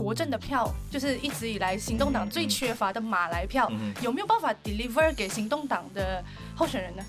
[0.00, 6.24] 国政的票，就是一直以来行动党最缺乏的马来票，有没有办法 deliver 给行动党的
[6.56, 7.02] 候选人呢？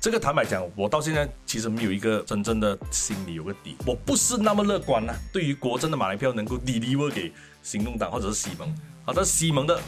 [0.00, 5.12] 这个坦白讲，我到现在其实没有一个真正的心里有个底，我不是那么乐观呐。
[5.30, 7.30] 对于国政的马来票能够 deliver 给
[7.62, 8.74] 行动党或者是西蒙。
[9.04, 9.78] 好的，西蒙的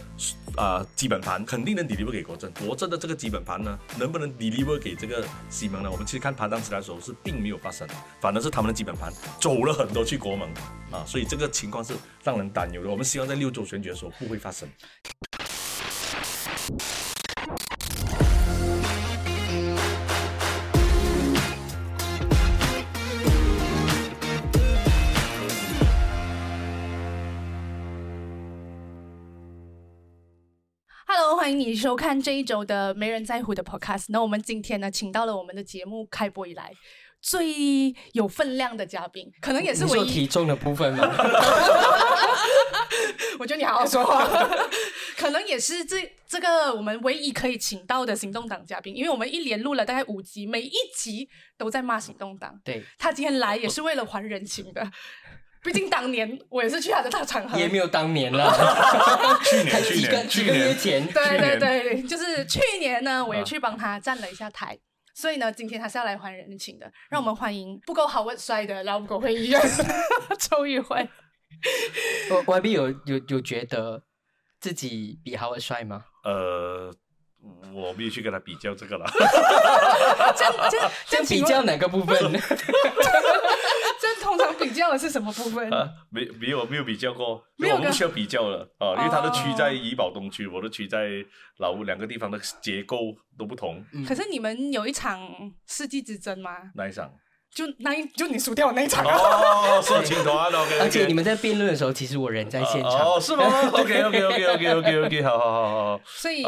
[0.61, 5.91] 啊基本盘肯定能 deliver 给国政，国政的这个基本盘呢，能不能 deliver 给这个西蒙呢？
[5.91, 7.89] 我们其实看盘当时来说是并没有发生，
[8.21, 9.11] 反而是他们的基本盘
[9.41, 10.47] 走了很多去国盟
[10.91, 12.91] 啊，所以这个情况是让人担忧的。
[12.91, 14.69] 我们希望在六周选举的时候不会发生。
[31.51, 34.05] 欢迎你收看这一周的没人在乎的 Podcast。
[34.11, 36.73] 那我们今天呢，请到了我们的节目开播以来
[37.21, 41.11] 最有分量的嘉宾，可能也是唯一体重的部分吗？
[43.41, 44.25] 我觉得你好好说话。
[45.19, 51.29] 可能也是这这个我们唯一可以请到的行动党嘉宾，因为我们一连录了大概五集，每一集
[51.59, 52.61] 都在骂行动党。
[52.65, 54.89] 对，他今天来也是为了还人情的。
[55.63, 58.51] 毕竟当年我也是去他的大场合，也没有当年了，
[59.45, 64.79] 去年去年几个月前，对对对，就是去年呢，我也去帮他站了一下台，
[65.15, 69.61] 所以呢，今天他是要来还人情的，让我们欢迎不够好问帅的老狗会议员
[70.41, 71.07] 周玉辉。
[72.31, 74.03] 我 Y B 有有有觉得
[74.61, 76.05] 自己比好文帅吗？
[76.25, 76.91] 呃，
[77.75, 79.07] 我没有去跟他比较这个了，
[80.35, 82.17] 这这这比较哪个部分？
[84.31, 85.69] 通常比较的是什么部分？
[85.73, 91.09] 啊，没没有没有比较过，没有我们不需要比较了啊，因为他的区在怡保东区，我的区在
[91.59, 92.99] 老屋，两个地方的结构
[93.37, 93.85] 都不同。
[94.07, 95.21] 可是你们有一场
[95.67, 96.71] 世纪之争吗？
[96.77, 97.13] 哪一场？
[97.53, 100.79] 就那一就你输掉那一场哦，说清楚啊， OK。
[100.79, 103.45] 而且你们在辩论的时候，其实我人在现场哦，是吗？
[103.75, 106.01] OK OK OK OK OK OK，好好好好。
[106.05, 106.45] 所以，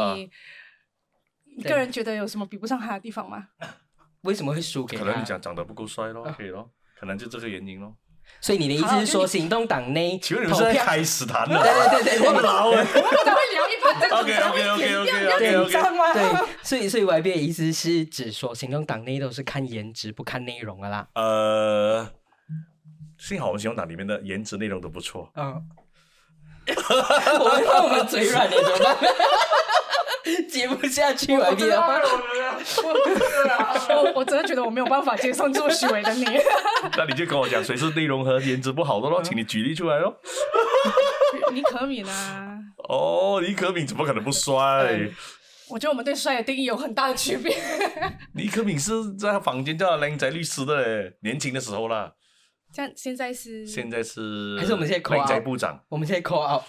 [1.56, 3.48] 你个人觉得有什么比不上他的地方吗？
[4.22, 4.96] 为什么会输给？
[4.96, 6.70] 可能你讲长得不够帅咯，可以咯。
[7.02, 7.92] 可能就这个原因咯。
[8.40, 11.60] 所以你的意思是说，行动党内请问你们是在开始谈了？
[11.60, 12.86] 对对对对，我老了，我们
[13.24, 15.72] 才会聊一半，这个 OK OK OK OK OK OK，
[16.12, 21.08] 对，所以所以 Y B 的意思是指说，行动党内都是看颜值不看内容的啦。
[21.16, 22.08] 呃，
[23.18, 25.28] 幸好我们行动党里面的颜值内容都不错。
[25.34, 25.60] 嗯，
[26.68, 28.96] 我们怕我们嘴软，你怎么办？
[30.48, 32.92] 接不下去了，你我
[33.96, 36.24] 我 我真的觉得我没有办法接受这么虚伪的你。
[36.96, 39.22] 那你就跟我讲，谁是内容和颜值不好的咯？
[39.22, 40.16] 请你举例出来咯。
[41.52, 42.58] 李可敏啊？
[42.88, 45.10] 哦，李可敏怎么可能不帅？
[45.68, 47.56] 我觉得我们对帅的定义有很大的区别。
[48.34, 52.12] 李可敏是在房间叫靓仔律师的嘞，年轻的时候啦。
[52.72, 53.66] 像现在是？
[53.66, 54.56] 现在是？
[54.58, 55.78] 还是我们现在靓仔部长？
[55.88, 56.62] 我们现在 call out。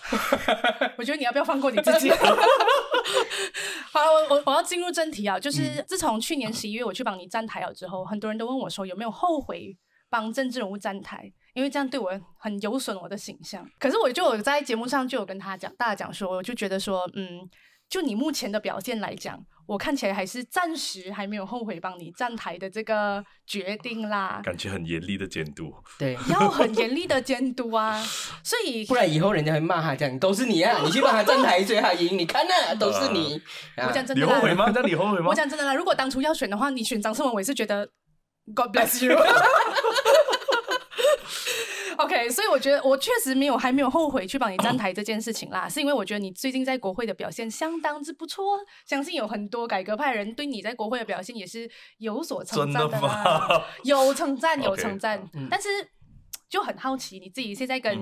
[0.97, 2.09] 我觉得你要不要放过你自己？
[3.91, 9.77] 好，我我我要进入正题啊，就是自从去年十一月我去帮你站台了之后，很多人都问我说有没有后悔
[10.09, 13.65] 帮政治人物站台，因为这样对我很有损我的形象。
[13.79, 17.49] 可是我就有在节目上就有跟他讲，大家讲说，我就觉得说，嗯。
[17.93, 24.41] 就你目前的表现来讲，我看起来还是暂时还没有后悔帮你站台的这个决定啦。
[24.43, 28.03] 感觉很严厉的监督，对， 要很严厉的监督啊。
[28.43, 33.39] 所以不然以后人家会骂他讲都是你啊，你去帮他站台追他赢，你看那都是你。
[33.77, 34.71] 我讲真的，你后悔吗？
[34.73, 35.27] 那你后悔吗？
[35.27, 37.87] 我讲真的啦，如果当初要选的话，你选张胜文，我也是觉得
[38.55, 39.15] God bless you。
[42.03, 51.69] OK，所以我觉得我确实没有还没有后悔去帮你站台这件事情啦，是因为我觉得你最近在国会的表现相当之不错，相信有很多改革派人对你在国会的表现也是
[51.99, 55.69] 有所称赞的啦，有称赞有称赞，但是
[56.49, 57.97] 就很好奇你自己现在跟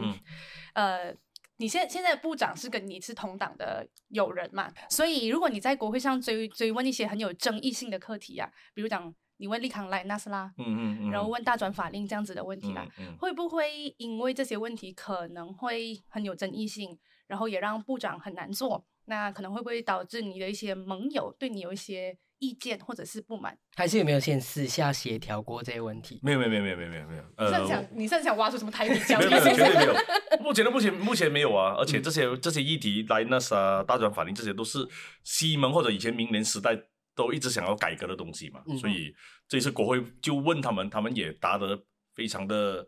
[0.73, 1.13] 呃，
[1.57, 9.13] 你现现在部长是跟你是同党的友人嘛，所以如果你在国会上追追问一些很有争议性的课题啊，比如讲。
[9.41, 12.88] 你问利康莱纳斯拉，嗯嗯嗯，然后问大转法令这样子的问题啦，
[13.18, 18.86] 会不会因为这些问题可能会很有争议性，然后也让部长很难做？
[19.06, 23.57] 那可能会不会导致你的一些盟友对你有一些意见或者是不满？
[23.75, 26.19] 还是有没有先私下协调过这些问题？
[26.21, 27.24] 没有没有没有没有没有没有没有。
[27.39, 29.25] 你是想你是想挖出什么台底交易？
[29.25, 29.94] 没有绝对没有。
[30.39, 34.88] 目前的目前目前没有啊，而且这些这些议题莱纳斯啊大转法令这些都是
[35.24, 36.80] 西蒙或者以前明年时代。
[37.16, 39.13] 都一直想要改革的东西嘛，所以
[39.48, 41.81] 这次国会就问他们，他们也答得
[42.13, 42.88] 非常的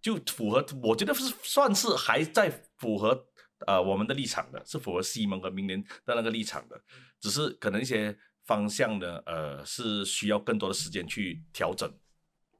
[0.00, 3.26] 就符合，我觉得是算是还在符合
[3.66, 6.80] 呃我们的立场的，是符合西蒙和明年的那个立场的，
[7.20, 11.92] 只是可能一些方向呢，呃是需要更多的时间去调整。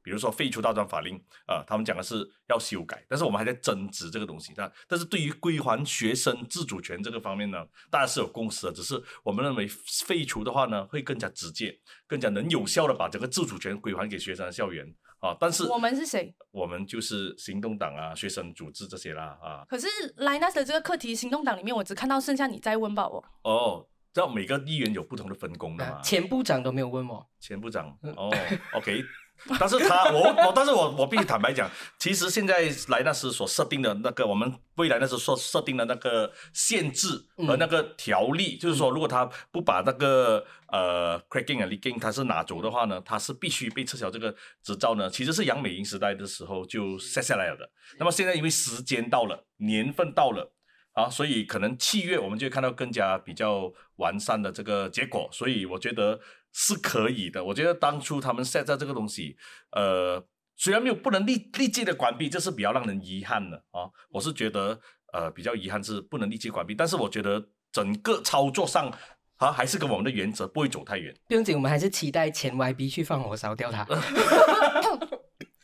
[0.03, 1.15] 比如说废除大专法令，
[1.47, 4.53] 啊、他们讲的是要修改，但是我们还在争执这个东西。
[4.57, 9.67] 那但是对于归还学生自主权这个方面呢，大家是有共识的，只是我们认为
[10.05, 14.85] 废除的话呢，会更加直接，更加能有效的把整个自主权归还给学生的校园
[15.19, 15.35] 啊。
[15.39, 16.35] 但是我们是谁？
[16.51, 19.65] 我们就是行动党啊、学生组织这些啦啊。
[19.69, 23.23] 可是 Linus 的这个课题行动党里面，我只看到剩下你在问吧我。
[23.43, 26.01] 哦，知道每个议员有不同的分工的嘛？
[26.01, 28.29] 前部长都没有问我，前部长哦
[28.73, 29.03] ，OK，
[29.59, 31.69] 但是他我我，但是我我必须坦白讲，
[31.99, 45.09] 其实现在莱纳斯所设定的那个，我们未来那时候所设定的那个限制和那个条例，就是说，如果他不把那个呃 cracking 啊 leaking 他是拿走的话呢，他是必须被撤销这个执照呢。
[45.09, 47.69] 其实是杨美莹时代的时候就 set 下来了的。
[47.99, 50.53] 那么现在因为时间到了，年份到了。
[50.93, 56.19] 啊，所以可能七月我们就会看到更加比较完善的这个结果，所以我觉得
[56.53, 57.43] 是可以的。
[57.43, 59.35] 我觉得当初他们 set 在这个东西，
[59.71, 60.23] 呃，
[60.55, 63.89] 虽然没有不能立立即的关闭，这是比较让人遗憾的啊。
[64.09, 64.79] 我是觉得
[65.11, 68.91] 呃比较遗憾是不能立即关闭，但是我觉得整个操作上
[69.37, 71.13] 啊还是跟我们的原则不会走太远。
[71.27, 73.85] 不用紧，我们还是期待前 YB 去放火烧掉它。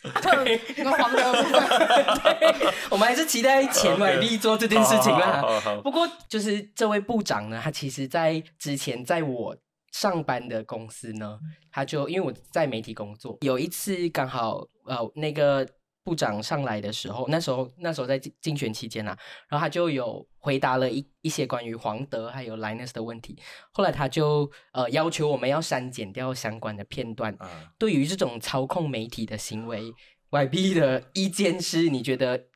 [0.01, 5.43] 那个黄的部分，我们还是期待前 YB 做这件事情啦。
[5.83, 9.55] 不过，就是这位部长呢，他其实在之前在我
[9.91, 11.39] 上班的公司呢，
[11.71, 15.67] 他就因为我在媒体工作，有一次刚好呃那个
[16.03, 23.37] 部长上来的时候，那时候那时候在竞竞选期间啊，然后他就有回答了一一些关于黄德还有 Linus 的问题，
[23.71, 27.35] 后来他就呃要求我们要删减掉相关的片段。
[27.39, 27.71] 啊。
[27.77, 29.93] 对于这种操控媒体的行为
[30.31, 32.47] ，YB 的意见是，你觉得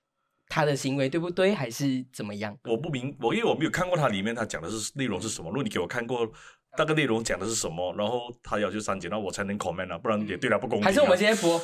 [0.47, 2.57] 他的行为对不对，还是怎么样？
[2.63, 5.49] 我不明，我因为我没有看过他里面他讲的是内容是什么。
[5.49, 6.31] 如果你给我看过
[6.77, 10.85] 那个内容讲的是什么，然后他要求删减，那我才能 comment 啊，不然也对他不公平、啊。
[10.85, 11.55] 还是我们现在播？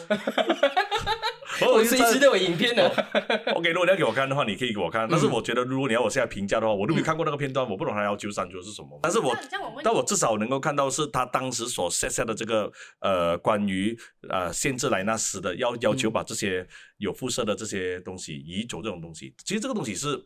[1.61, 2.87] 哦 我随时都有影片的。
[3.53, 5.07] OK，如果你要给我看的话，你可以给我看。
[5.09, 8.99] 但是我觉得，如果你要我现在评价的话，我都没有看过那个片段，我不懂他要求删除的是什么。
[9.01, 9.35] 但是我
[9.83, 13.97] 但我至少能够看到是他当时所 set 下的这个呃关于
[14.29, 16.65] 呃限制莱纳斯的要要求把这些
[16.97, 20.23] 有辐射的这些东西移走这种东西，其实这个东西是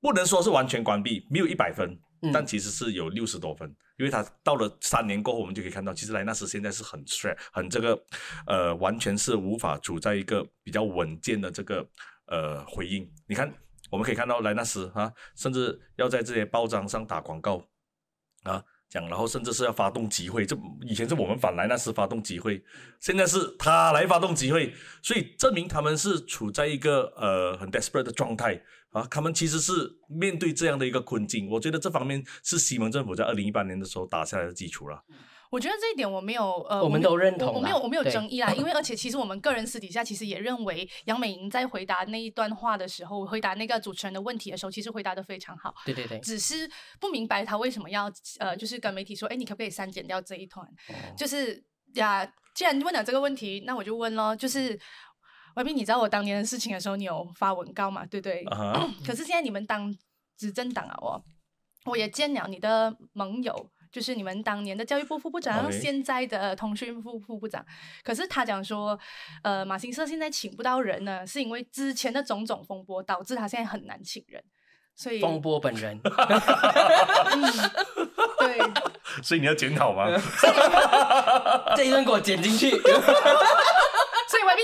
[0.00, 8.00] 不能说是完全关闭，没有一百分，嗯但其实是有六十多分，因为他到了三年过后，我们就可以看到，其实莱纳斯现在是很 stress，很这个
[8.46, 11.86] 呃完全是无法处在一个比较稳健的这个
[12.26, 13.06] 呃回应。
[13.26, 13.52] 你看，
[13.90, 17.62] 我们可以看到莱纳斯啊，甚至要在这些报章上打广告
[18.44, 18.64] 啊。
[18.88, 22.64] 讲，然后甚至是要发动集会，这以前是我们反莱纳斯发动集会，
[22.98, 24.72] 现在是他来发动集会，
[25.02, 28.58] 所以证明他们是处在一个呃很 desperate 的状态
[28.90, 29.72] 啊，他们其实是
[30.08, 31.48] 面对这样的一个困境。
[31.50, 35.04] 我觉得这方面是西蒙政府在二零一八年的时候打下来的基础了。
[35.50, 45.74] 我觉得这一点我没有呃，我们都认同我我没有我没有对争议啦， 因为而且其实我们个人私底下其实也认为杨美莹在回答那一段话的时候，回答那个主持人的问题的时候，其实回答的非常好。
[45.86, 46.70] 对对对，只是
[47.00, 50.66] 不明白他为什么要呃，就是跟媒体说，哎，你可不可以删减掉这一段？
[51.16, 51.64] 就是
[51.94, 54.78] 呀，既然问了这个问题，那我就问咯，就是。
[55.58, 58.06] 外斌，你知道我当年的事情的时候，你有发文告嘛？
[58.06, 58.44] 对不对？
[59.04, 59.92] 可是现在你们当
[60.36, 61.24] 执政党啊，我
[61.86, 67.66] 我也见了你的盟友，就是你们当年的教育部副部长现在的通讯部副部长。
[68.04, 68.96] 可是他讲说，
[69.42, 74.40] 呃，马新社现在请不到人呢，是因为之前的种种风波导致他现在很难请人。
[74.94, 77.42] 所以，风波本人， 嗯，
[78.38, 78.58] 对，
[79.22, 80.06] 所以你要检讨吗？
[81.76, 82.70] 这一段给我剪进去。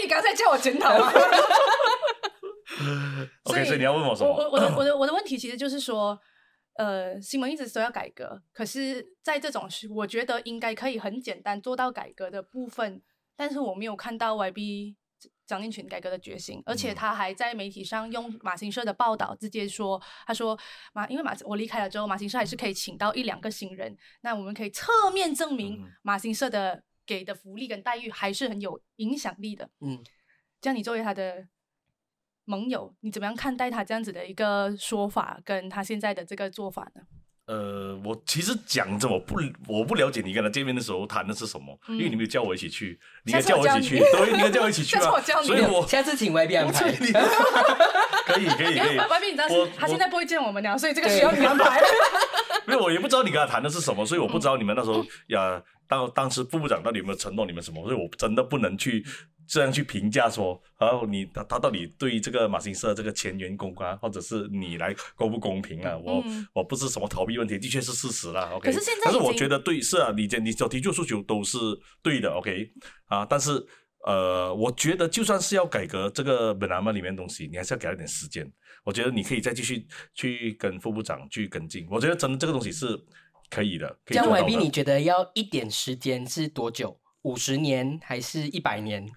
[0.03, 1.13] 你刚才叫我检讨吗？
[3.45, 4.31] OK，所以你要问我什么？
[4.31, 6.19] 我我我的 我的我的问题其实就是说，
[6.77, 13.03] 呃，新闻一直说要改革，可是，在这种事，我觉得应该可以很简单做到改革的部分，
[13.37, 14.97] 但是我没有看到 YB
[15.47, 20.59] 张念群改革的决心，而且嗯他还在媒体上用马新社的报道直接说，他说
[20.93, 29.69] 马因为马我离开了之后，马新社还是可以请到一两个新人，那我们可以侧面证明嗯马新社的给的福利跟待遇还是很有影响力的。
[29.81, 30.03] 嗯，
[30.61, 31.47] 这样你作为他的
[32.45, 37.03] 盟友，你怎么样看待他这样子的一个说法，跟他现在的这个做法呢？
[37.47, 39.37] 呃，我其实讲着我不
[39.69, 46.91] 我不了解你跟他见面的时候谈的是什么，因为你没有叫我一起去，你应该叫我一起去，你对，你应该叫我一起去下次啊我教，你所以我下次请 YB 安排。
[48.25, 51.79] 可以可以可以，外面你知道我他现在不会见我们了，所以这个需要你安排。
[52.67, 59.05] 没有我也不知道你跟他谈的是什么，所以我不知道你们那时候 呀，当当时副部长到底有没有承诺你们什么，所以我真的不能去
[59.47, 65.97] 这样去评价说，然后你他他到底对这个马新社这个前员工啊，或者是你来公不公平啊？
[65.97, 68.51] 我、嗯我不是什么逃避问题，的确是事实啦。
[68.55, 71.59] OK，可是现在但是我觉得对是啊，你你所提出诉求都是
[72.03, 72.31] 对的。
[72.31, 72.71] OK
[73.07, 73.63] 啊，但是
[74.07, 78.51] 呃，我觉得就算是要改革这个本来嘛里面的东西，你还是要给他一点时间。
[78.83, 81.87] 我觉得你可以再继续去跟副部长去跟进。
[81.91, 82.99] 我觉得真的这个东西是
[83.51, 84.59] 可以的，可以这样做到 YB 的。
[84.61, 86.99] 你觉得要一点时间是多久？
[87.23, 89.07] 五十年还是一百年？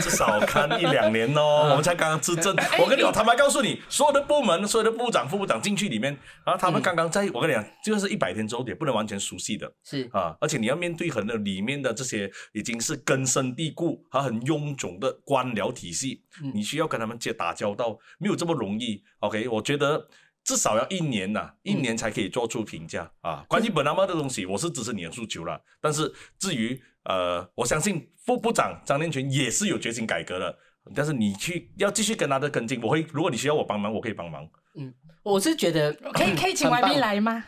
[0.00, 2.56] 至少看一两年哦， 我们才刚刚执政。
[2.80, 19.00] 我跟你讲，坦白告诉你，所有的部门、所有的部长、副部长进去里面，然后他们刚刚在，我跟你讲，就是一百天之后也不能完全熟悉的是啊，而且你要面对很多里面的这些已经是根深蒂固和很臃肿的官僚体系，嗯你需要跟他们接打交道，没有这么容易。
[19.20, 20.08] OK，我觉得。
[20.50, 23.44] 至少要一年呐、一年才可以做出评价、啊。
[23.46, 25.62] 关于本拉曼的东西，我是支持你的诉求了。
[25.80, 30.58] 但是至于呃，我相信副部长张念群也是有决心改革的。
[30.92, 34.44] 但是你去要继续跟他的跟进，我会如果你需要我帮忙，我可以帮忙。
[34.74, 34.92] 嗯
[35.22, 37.32] 我是觉得可以可以请很棒 YB 来吗？
[37.32, 37.46] 啊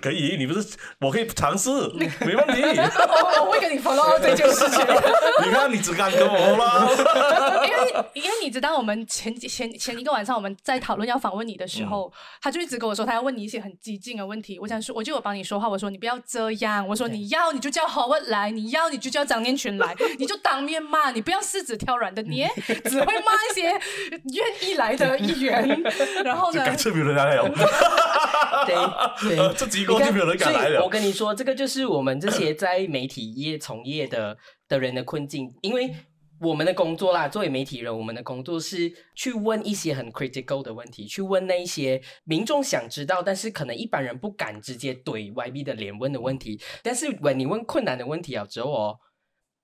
[0.00, 1.70] 可以，你不是我可以尝试，
[2.20, 2.62] 没问题。
[2.62, 4.80] 我 我会跟你 follow 这件事情。
[5.44, 6.88] 你看你只敢跟我啦。
[7.66, 14.58] 因为因为你知道，我们前几前前一个晚上我们在讨论要访问你的时候，他就一直跟我说他要问你一些很激进的问题。
[14.58, 22.50] 我想说，我就有帮你说话，我说你不要这样，我说你要你就叫 Howard 来，你要你就叫张念群来，你就当面骂，你不要柿子挑软的捏，
[22.84, 25.82] 只会骂一些愿意来的议员。
[26.24, 26.64] 然后呢，
[28.66, 30.88] 对对，这几个就没有人敢来了我。
[30.88, 34.36] 跟你说，这个就是我们这些在媒体业从业的
[34.68, 35.94] 的人的困境，因为
[36.40, 46.60] 我们的工作啦，作为媒体人，我们的工作是去问一些很 critical 的问题，去问那一些民众想知道，但是可能一般人不敢直接怼 YB 的脸问的问题。
[46.82, 48.98] 但是 when 你问困难的问题啊之后哦。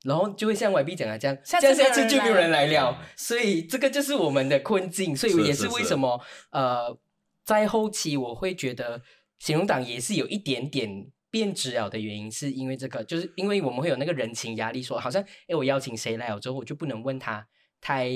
[0.04, 6.20] 然后就会像 YB 讲的这样，下次这样下次就没有人人来了，所以这个就是我们的困境，所以也是是是是为什么
[6.52, 6.96] 呃，
[7.44, 9.02] 在后期我会觉得
[9.38, 17.46] 行动党也是有一点点变质了的原因，是因为这个，就是因为我们会有那个人情压力，说好像哎，我邀请谁来了之后，我就不能问他
[17.80, 18.10] 太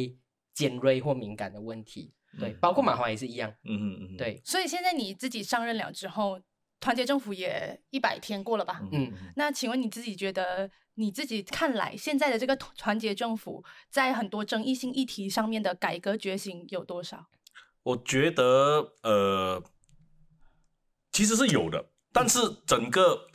[0.55, 6.41] 尖锐或敏感的问题，对，嗯包括马华也是一样，嗯嗯嗯，对，所以现在你自己上任了之后，
[6.81, 8.81] 团结政府也一百天过了吧？
[8.93, 17.27] 嗯那请问你自己觉得，你自己看来现在的这个团团结政府在很多争议性议题上面的改革觉醒有多少？
[17.85, 19.63] 我觉得呃，
[21.13, 23.29] 其实是有的，但是整个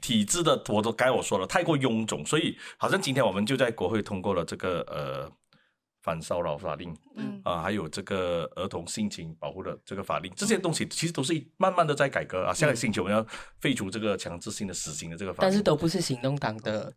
[0.00, 5.30] 体制的，我都该我说了，太过臃肿，所以好像今天我们就在国会通过了这个呃
[6.02, 12.52] 反骚扰法令嗯啊、还有这个儿童性侵保护的这个法令，这些东西其实都是慢慢的在改革啊。
[12.52, 13.26] 下个星期我们要
[13.60, 16.92] 废除这个强制性的死刑的这个法令，但是都不是行动党的，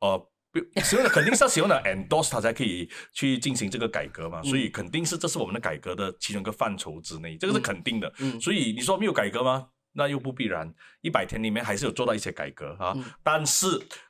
[0.00, 0.18] 呃，
[0.52, 8.12] 不使用的肯定是要使用的 endorse 它才可以去进行这个改革嘛，所以肯定是这是我们的改革的其中一个范畴之内，这个是肯定的。
[8.18, 9.68] 嗯所以你说没有改革吗？
[9.96, 12.92] 那又不必然，一百天里面还是有做到一些改革啊。
[12.94, 13.66] 嗯但是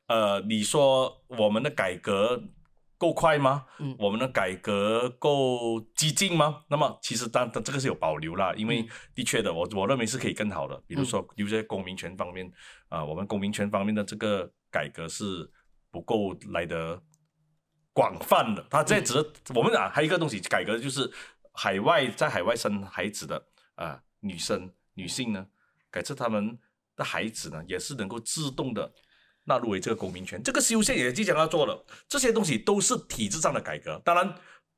[0.09, 2.43] 呃，你说我们的改革
[2.99, 3.67] 够快吗？
[3.79, 6.65] 嗯我们的改革够激进吗？
[6.69, 10.81] 那么其实当当这个是有保留啦，因为嗯的确的，我我认为是可以更好的。
[10.87, 12.51] 比如说，有些公民权方面
[12.89, 15.51] 啊、我们公民权方面的这个改革是
[15.91, 17.01] 不够来的
[17.93, 18.65] 广泛的。
[18.71, 21.11] 它这只是、我们啊，还有一个东西改革就是
[21.53, 25.47] 海外在海外生孩子的啊、女生女性呢，
[25.91, 26.59] 改次他们
[26.97, 28.93] 的孩子呢，也是能够自动的
[29.45, 30.43] 纳入为这个公民权。
[30.43, 34.35] 这个修宪也即将要做了，这些东西都是体制上的改革，当然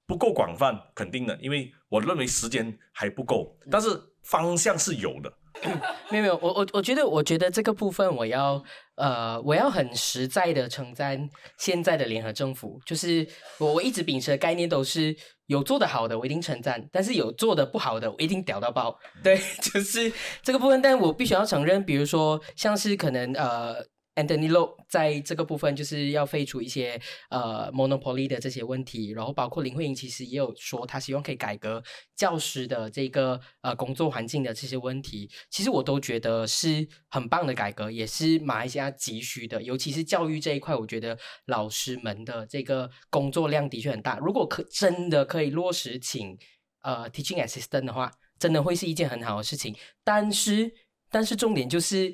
[0.06, 3.88] 不够广泛，肯定的，因为我认为时间还不够，但是
[4.22, 5.32] 方向是有的。
[6.10, 8.62] 没有没有，我我我觉得，我觉得这个部分我要
[8.94, 13.26] 呃，我要很实在的称赞现在的联合政府，就是
[13.58, 15.16] 我我一直秉持的概念都是
[15.48, 18.98] 有做的好的我一定称赞，但是有做的不好的我一定屌到爆。
[19.22, 20.10] 对， 就是
[20.42, 23.84] 这个部分，但我必须要承认，比如说像是可能呃。
[24.18, 31.80] Anthony Lo 在这个部分就是要废除一些呃 monopoly 的这些问题，然后包括林慧莹其实也有说，她希望可以改革
[32.16, 44.18] 教师的这个呃工作环境的这些问题，其实我都觉得是很棒的改革，也是马来西亚急需的，尤其是教育这一块，我觉得老师们的这个工作量的确很大。
[44.18, 46.36] 如果可真的可以落实请
[46.82, 49.76] 呃 teaching assistant 的话，真的会是一件很好的事情。
[50.02, 50.72] 但是，
[51.08, 52.12] 但是重点就是。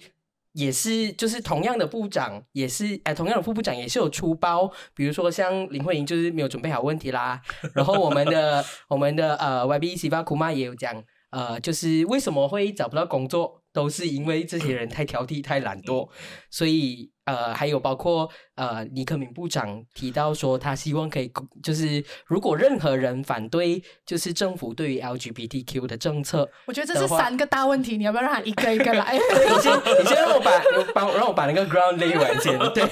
[0.54, 7.42] 也是，就是同样的部长，也是哎，同样的副部长也是有出包，比如说像林慧莹就是没有准备好问题啦，
[7.74, 16.08] 然后我们的我们的呃 YB 西巴库玛也有讲，呃，就是为什么会找不到工作，都是因为这些人太挑剔、太懒惰，
[16.50, 21.30] 所以呃，还有包括呃，尼克敏部长提到说，他希望可以，
[21.62, 29.14] 就是如果任何人反对，就是政府对于 LGBTQ 的政策，我觉得这是三个大问题，你要不要让他一个一个来？
[29.16, 30.50] 你先，你先让我把，
[30.94, 32.58] 帮我让我把那个 ground 勒完先。
[32.74, 32.84] 对，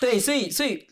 [0.00, 0.86] 对，所以，所以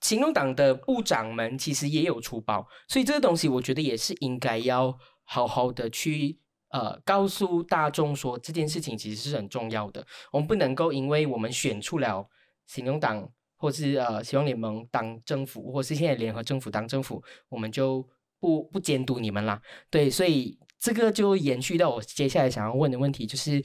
[0.00, 6.38] 行动党的部长们其实也有出包，所以这个东西我觉得也是应该要好好的去
[6.76, 10.06] 呃告诉大众说这件事情其实是很重要的。
[10.30, 12.28] 我们不能够因为我们选出了
[12.66, 18.06] 行动党或是呃希望联盟当政府，或是现在联合政府当政府，我们就
[18.38, 19.60] 不不监督你们啦。
[19.90, 23.62] 对，所以这个就延续到我接下来想要问的问题，就是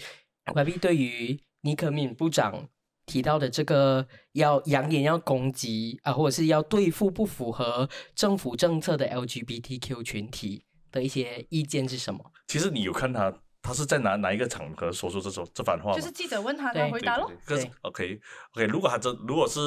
[0.56, 2.70] Y B 对于尼可敏部长。
[3.08, 12.31] 提到的这个要扬言要攻击啊，或者是要对付不符合政府政策的 LGBTQ 群体的一些意见是什么？
[12.52, 17.32] 其实你有看他，他是在哪哪一个场合说出这种这番话就是记者问他，他回答喽。
[17.46, 18.20] 可是 OK
[18.52, 19.60] OK，如果他这如果是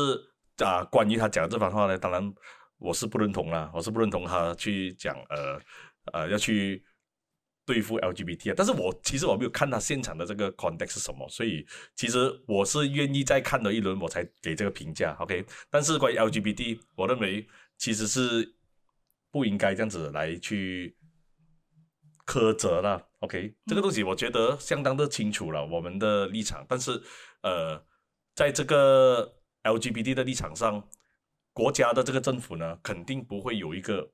[0.58, 2.34] 啊，关于他讲这番话呢，当然
[2.76, 5.58] 我是不认同啦，我是不认同他去讲呃
[6.12, 6.84] 呃要去。
[7.66, 15.42] 对付 LGBT 啊，但是我其实我没有看他现场的这个 context 是什么，所以其实我是愿意再看了一轮我才给这个评价，OK？
[15.70, 17.48] 但是关于 LGBT，我认为
[17.78, 18.54] 其实是
[19.30, 20.94] 不应该这样子来去
[22.26, 23.54] 苛责了，OK？
[23.66, 27.02] 这个东西我觉得相当的清楚了我们的立场，但是
[27.42, 27.82] 呃，
[28.34, 30.88] 在这个 LGBT 的立场上，
[31.52, 34.10] 国家的这个政府呢，肯定不会有一个。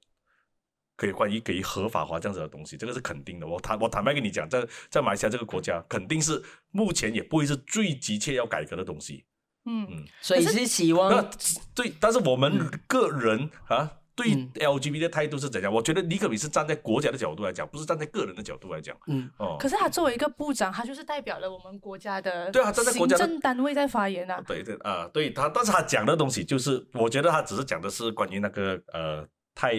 [0.97, 3.47] 可以关于可以合法化这样子的东西，这个是肯定的。
[3.47, 9.25] 我坦我坦白跟你讲，在在马来西亚这个国家，肯定是目前也不会是最急切要改革的东西。
[9.65, 11.31] 嗯嗯，所以是希望那
[11.75, 15.73] 对，但是我们个人啊，对 LGBT 的态度是怎样？
[15.73, 18.97] 我觉得尼可比是站在国家的角度来讲，不是站在个人的角度来讲。
[19.07, 19.57] 嗯哦。
[19.59, 24.43] 可是他作为一个部长，他就是代表了我们国家的对啊，站在国家行政单位在发言啊。
[24.47, 29.27] 对对啊，对他，但是他讲的东西就是，我觉得他只是讲的是关于那个呃。
[29.53, 29.75] 太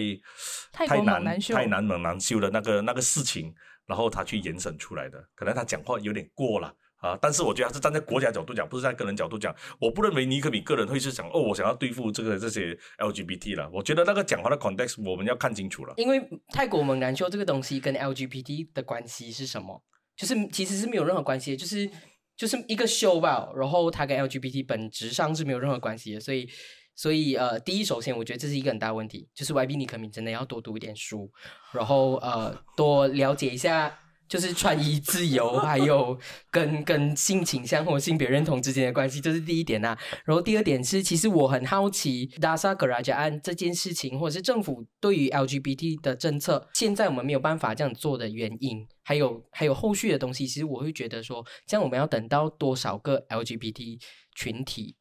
[0.70, 3.52] 太难太难猛难修的那个那个事情，
[3.86, 6.72] 然后他去延伸出来的，可能他讲话有点过了
[7.02, 7.18] 啊。
[7.20, 9.54] 但是我觉得他是站在国家角度讲，不是在个人角度讲。
[9.78, 13.68] 我不认为尼克米个人会是想哦，我想要对付这个这些 LGBT 了。
[13.70, 15.92] 我觉得那个讲话的 context 我们要看清楚了。
[15.98, 16.18] 因为
[16.54, 19.84] 泰国猛男秀这个东西跟 LGBT 的关系是什么？
[20.16, 21.90] 就是其实是没有任何关系的，就是
[22.36, 23.50] 就是一个秀吧。
[23.56, 26.48] 然后它跟 LGBT 本质上是没有任何关系的，所以。
[26.94, 31.32] 所以呃，第一，首先我觉得这是一个很大问题，就是 YB 尼克敏真的要多读一点书，
[31.72, 36.18] 然后呃，多了解一下，就是穿衣自由， 还有
[36.50, 39.96] 跟跟性倾向或性别认同之间的关系，这是第一点呐。
[40.24, 50.46] 然后第二点是，其实我很好奇达萨格拉加案这件事情，或者是政府对于 LGBT 的政策，现在我们没有办法这样做的原因，还有还有后续的东西。
[50.46, 54.00] 其实我会觉得说，这样我们要等到多少个 LGBT
[54.34, 54.96] 群体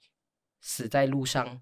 [0.59, 1.61] 死在路上？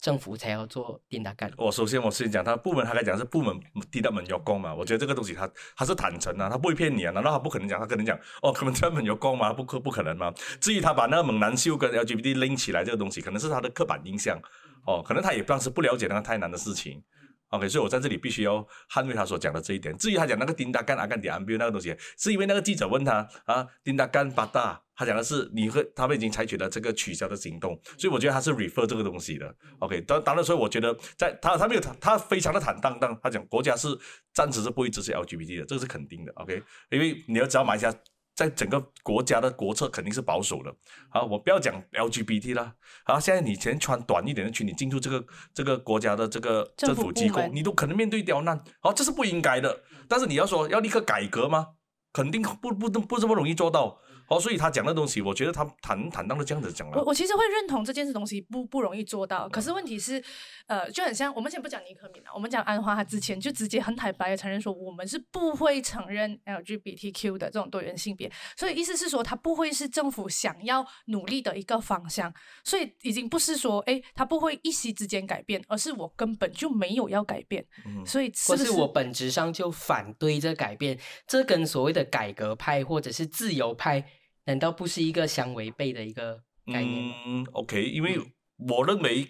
[0.00, 1.50] 政府才要做电打干。
[1.56, 3.58] 我首先我先讲，他部门他来讲是部门
[3.90, 7.80] 地大门有工嘛，我觉得这个东西他他是坦诚啊，他不会骗你啊，难道他不可能讲？
[7.80, 9.52] 他可能讲哦，可能专门有工吗？
[9.52, 10.32] 不可不可能吗？
[10.60, 14.40] 至于他把那个猛男秀跟 LGBT 拎起来这个东西，可能是他的刻板印象
[14.86, 17.02] 哦，可能他也当时不了解那个太难的事情。
[17.50, 19.96] OK，所以我在这里必须要捍卫他所讲的这一点。
[19.96, 29.54] 至于他讲那个丁达干阿干迪安比那个东西，是因为那个记者问他啊，丁达干巴大，他讲的是你和他们已经采取了这个取消的行动，所以我觉得他是 refer 这个东西的。
[29.78, 33.86] OK，当当然，所以我觉得在他他没有他他非常的坦荡荡，他讲国家是
[34.34, 36.32] 暂时是不会支持 LGBT 的，这个是肯定的。
[36.32, 37.94] OK，因为你要只要买下。
[38.38, 40.72] 在整个国家的国策肯定是保守的。
[41.10, 42.72] 好，我不要讲 LGBT 了。
[43.04, 48.62] 好，现在你先穿短一点的裙，你进入这个这个国家的这个政府机构，你都可能面对刁难。
[48.78, 49.82] 好，这是不应该的。
[50.08, 51.66] 但是你要说要立刻改革吗？
[52.12, 53.98] 肯定不不不这么容易做到。
[54.28, 56.98] 哦，所以他讲的东西，我觉得他坦坦荡的这样子讲了。
[56.98, 60.22] 我我其实会认同这件事东西不不容易做到，可是问题是，
[60.66, 84.04] 呃，就很像我们先不讲尼克敏了，我们讲安华，他之前就直接很坦白的承认说，我们是不会承认 LGBTQ 的这种多元性别，所以意思是说，他不会是政府想要努力的一个方向，所以已经不是说，哎，他不会一夕之间改变，而是我根本就没有要改变，嗯所以或是我本质上就反对这改变，这跟所谓的改革派或者是自由派。
[84.48, 88.18] 难道不是一个相违背的一个概念嗯，OK，因为
[88.56, 89.28] 我认为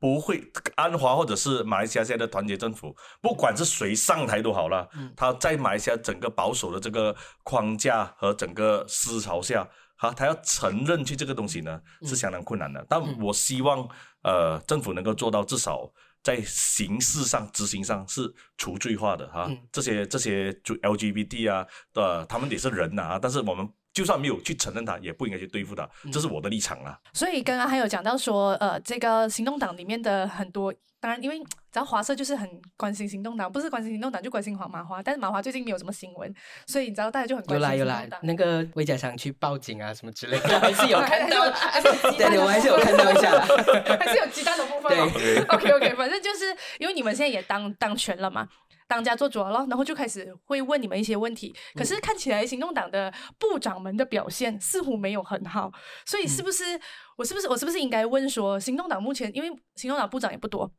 [0.00, 0.42] 不会
[0.74, 12.84] 安华或者是马来西亚现在的团结政府，不管是谁上台都好了，他在马来西亚整个保守的这个框架和整个思潮下，好，他要承认去这个东西呢是相当困难的。
[12.88, 13.88] 但我希望
[14.24, 15.88] 呃政府能够做到至少
[16.20, 18.22] 在形式上执行上是
[18.58, 19.48] 除罪化的哈。
[19.70, 23.72] 这些这些就 LGBT 啊，呃，他们也是人呐啊，但是我们。
[23.92, 26.98] 就算没有去承认他，也不应该去对付他，这是我的立场啦。
[27.12, 31.38] 所以刚刚还有讲到说，呃，这个行动党里面的很多，当然因为
[31.72, 36.34] 只要华社就是很关心行动党，不是关心行动党就关心黄麻花，但是麻花最近没有什么新闻，
[36.66, 38.20] 所以你知道大家就很关心有啦有啦行动党，。
[38.22, 43.46] 那个魏家祥去报警啊什么之类的，还是有看到， 还是有鸡蛋对对，我还是有看到一下啦。
[43.98, 44.98] 还是有鸡蛋的部分、
[45.48, 48.46] OK OK，反正就是因为你们现在也当当权了嘛。
[48.92, 51.54] 当家做主了，然后就开始会问你们一些问题。
[51.74, 55.72] 可是看起来行动党的部长们的表现似乎没有很好，
[56.04, 56.78] 所以是不是、
[57.16, 60.70] 我是不是我是不是应该问说，行动党目前因为行动党部长也不多，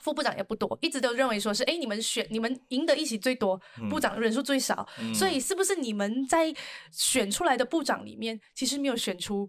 [0.00, 5.14] 副部长也不多，一直都认为说是哎，你们选你们赢得一席最多，部长人数最少，嗯。
[5.14, 6.52] 所以是不是你们在
[6.90, 9.48] 选出来的部长里面，其实没有选出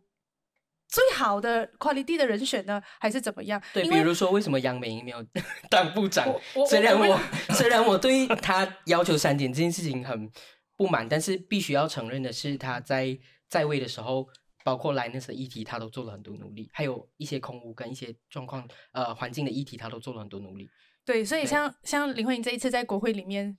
[0.95, 3.61] 最好的 quality 的人选呢，还是怎么样？
[3.73, 5.21] 对，比如说为什么杨美英没有
[5.69, 6.25] 当部长？
[6.69, 10.31] 虽然我 我虽然我对他要求删减这件事情很
[10.77, 14.25] 不满，但是必须要承认的是，他在在位的时候，
[14.63, 20.69] 包括 Linus 的议题，他都做了很多努力，还有一些空屋跟一些状况呃环境的议题，他都做了很多努力。
[21.03, 23.57] 对，所以像像林慧英这一次在国会里面，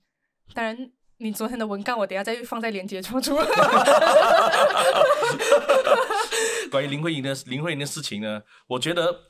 [0.55, 0.75] 当然
[1.17, 3.37] 你昨天的文稿我等下再放在链接处出。
[6.71, 9.21] 关于林慧英的林慧英的事情呢，我觉得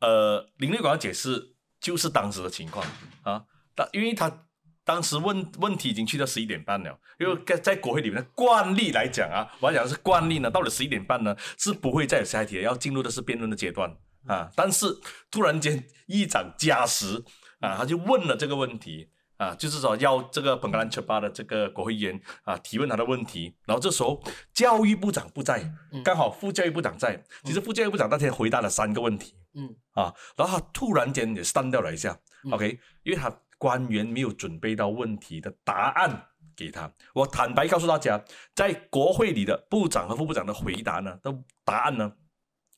[0.00, 2.86] 呃，林瑞广的解释就是当时的情况
[3.22, 4.46] 啊，当因为他
[4.84, 13.94] 当时问问题已经去到十一点半了，因为在在国会里面的惯例来讲啊，我要讲的是惯例呢，到了十一点半呢是不会再有下一题，要进入的是辩论的阶段
[14.26, 14.86] 啊，但是
[15.30, 17.22] 突然间议长加时
[17.60, 19.08] 啊，他就问了这个问题。
[19.40, 24.22] 啊，就是说要这个本格兰切巴的这个国会议员啊提问他的问题，然后这时候
[24.52, 25.72] 教育部长不在，
[26.04, 27.18] 刚好副教育部长在。
[27.42, 36.92] 其实副教育部长那天回答了三个问题嗯啊，然后他突然间也删掉了一下、嗯 o k 因为他官员没有准备到问题的答案给他。
[37.14, 38.22] 我坦白告诉大家，
[38.54, 42.12] 在国会里的部长和副部长的回答呢，的答案呢，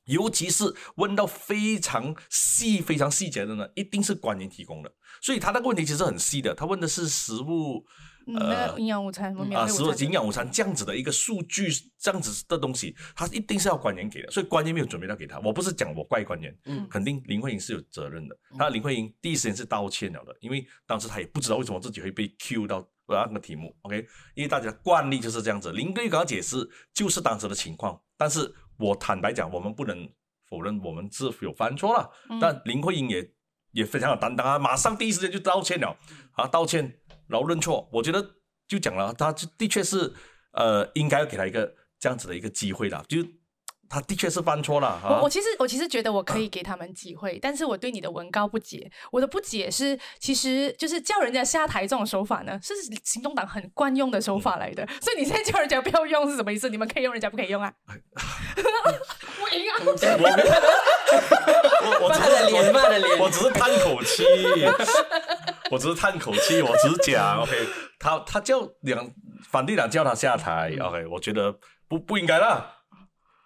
[0.05, 4.91] 尤其是问到非常细、非常细节的呢，一定是官员提供的。
[5.21, 7.85] 所以他那个问题其实很细的，他问的是食物。
[8.25, 11.67] 嗯，那个营养午餐，啊，食物营养午餐这样子的一个数据，
[11.99, 15.37] 这样子的东西，他一定是要官员给的，所以官员没有准备到给他。
[15.41, 18.37] 我不是讲我怪官员，嗯肯定林慧英是有责任的。
[18.57, 24.07] 那林慧英第一时间是道歉了的，因为当时他也不知道为什么自己会被 Q 到呃那个题目，OK？
[24.35, 25.73] 因为大家的惯例就是这样子。
[25.73, 28.49] 林慧刚刚解释就是当时的情况，但是
[28.83, 30.09] 我坦白讲，我们不能
[30.49, 32.39] 否认我们是有犯错了，嗯。
[32.39, 33.31] 但林慧英也
[33.71, 35.97] 也非常有担当啊，马上第一时间就道歉了
[36.33, 38.35] 啊，道歉然后认错，我觉得
[38.67, 40.13] 就讲了，他就的确是
[40.51, 43.27] 呃应该要给他一个这样子的一个机会的，就是
[43.93, 45.29] 他的确是犯错了啊我我。
[45.29, 48.91] 其实我其实觉得我可以给他们机会，但是我对你的文告不解。
[49.11, 54.87] 我的不解是，其实就是叫人家下台这种手法呢，是行动党很惯用的手法来的。
[54.99, 56.69] 所以你现在叫人家不要用是什么意思？
[56.69, 57.71] 你们可以用，人家不可以用啊？
[57.85, 59.77] 我赢啊！
[59.85, 59.91] 我
[62.01, 63.19] 我只骂的脸，是骂的脸。
[63.19, 64.23] 我只是叹口气，
[65.69, 67.51] 我只是叹口气，我只是讲 OK，
[67.99, 69.07] 他他叫两
[69.49, 71.53] 反对党叫他下台，OK，我觉得
[71.87, 72.77] 不不应该啦。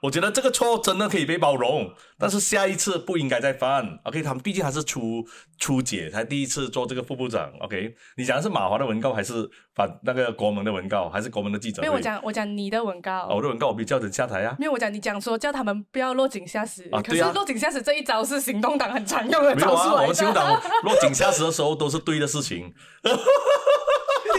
[0.04, 4.00] 我觉得这个错真的可以被包容，但是下一次不应该再犯。
[4.04, 5.26] OK，他们毕竟还是初
[5.58, 7.52] 初姐，才第一次做这个副部长。
[7.62, 11.88] OK，你讲的是马华的文告，还是反那个国门的文告，还是国门的记者会？
[11.88, 13.28] 没有我讲我讲你的文告。
[13.28, 14.56] 哦，我的文告我没有叫人下台啊。
[14.60, 20.36] 没有，我讲你讲说叫他们不要落井下石，可是啊对啊落井下石这一招是行动党很常用的没有啊，招数来我们行动。
[20.36, 22.72] 党落井下石的时候都是对的事情。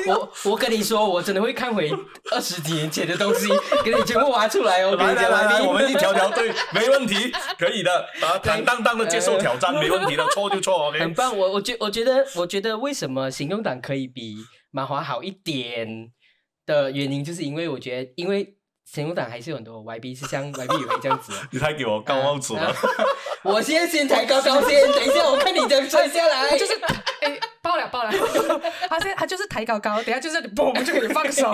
[0.07, 1.91] 我我跟你说，我真的会看回
[2.31, 3.49] 二十几年前的东西，
[3.85, 4.95] 给你全部挖出来哦。
[4.97, 7.91] 来来来来，我们一条条对，没问题，可以的，
[8.23, 11.15] 啊， 坦荡荡的接受挑战，没问题的，错就错，OK 很。
[11.15, 11.37] 棒。
[11.37, 14.37] 我我觉我觉得我觉得为什么行动党可以比
[14.71, 16.11] 马华好一点
[16.67, 21.39] 的原因，就是因为我觉得，因为行动党还是有很多 YB 是像 YB 以为这样子的。
[21.53, 22.75] 你太给我高帽子了，
[23.43, 26.57] 我现在先抬高高先，等一下我看你怎么摔下来。
[26.57, 26.73] 就是
[27.23, 28.11] 哎，爆了爆了，
[28.89, 31.53] 他现在他就是抬高高，等下就是嘣就可以放手。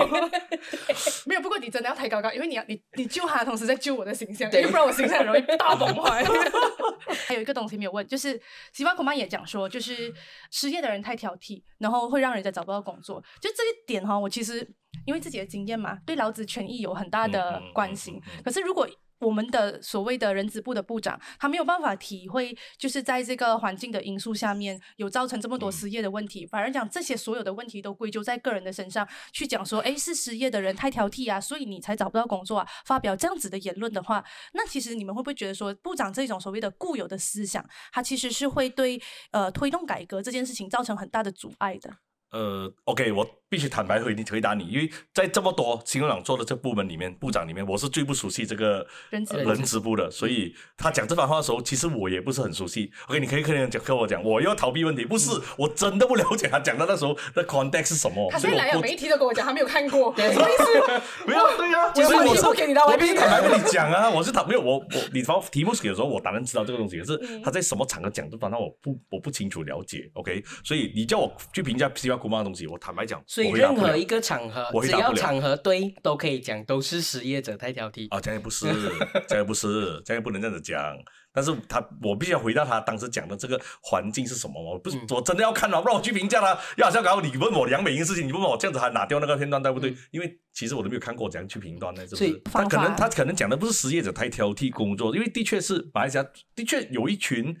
[1.25, 6.23] 没有，不过你真的要抬高高，因为你要你你救他的同时在救我的形象，因对为不然我形象很容易大崩坏。
[7.27, 8.39] 还有一个东西没有问，就是
[8.73, 10.13] 西方恐怕也讲说，就是
[10.51, 13.23] 失业的人太挑剔，然后会让人家找不到工作。
[13.41, 14.67] 就这一点哈、我其实
[15.05, 18.15] 因为自己的经验嘛，对劳资权益有很大的关心。
[18.15, 18.87] 嗯嗯可是如果
[19.19, 26.45] 我们的所谓的人资部的部长，他没有办法体会，就是在这个环境的因素下面，有造成这么多失业的问题。
[26.45, 32.67] 反而讲这些所有的问题都归咎在个人的身上，去讲说，哎，是失业的人太挑剔啊，所以你才找不到工作啊。
[32.85, 34.23] 发表这样子的言论的话，
[34.53, 39.01] 那其实你们会不会觉得说，部长这种所谓的固有的思想，它其实是会对
[39.31, 41.97] 呃推动改革这件事情造成很大的阻碍的？
[42.31, 43.25] 呃，OK，我
[43.55, 52.91] 必必须坦白回回答你，因为在这么多新闻党做的这部门里面，部长里面，我是最不熟悉这个人资呃部的，所以他讲这番话的时候，其实我也不是很熟悉。
[53.07, 58.29] OK，你可以可能讲跟我讲，我要逃避问题，不是，我真的不了解他讲的那时候的 context 是什么。
[58.29, 61.01] 他现在来了，所以我不每一题都跟我讲，他没有看过，对什么意思？
[61.25, 70.11] 没有对呀、 我所以我题目给你的我我必须坦白跟你讲啊，我是他没有我我你发题目给的时候，我当然知道这个东西，可是嗯他在什么场合讲这番话，我不我不清楚了解。
[70.15, 78.07] OK，所以你叫我去评价西瓜古妈的东西，我坦白讲，所以任何一个场合只要场合对，都可以讲都是失业者太挑剔。
[78.09, 78.67] 啊，这样也不是，
[79.27, 80.95] 这样也不是，这样也不能这样子讲。
[81.33, 84.53] 但是他，我必须要回答他当时讲的这个环境是什么？
[84.61, 86.57] 我不是，嗯我真的要看了，不然我去评价他。
[86.77, 89.91] 要好像刚刚你问我梁美英事情，你问我这样子还拿掉那个片段，对不对？
[89.91, 92.41] 嗯因为其实我都没有看过怎样去评断呢，是不是？
[92.45, 97.55] 他可能他可能讲的不是失业者太挑剔工作，因为的确是马来西亚的确有一群。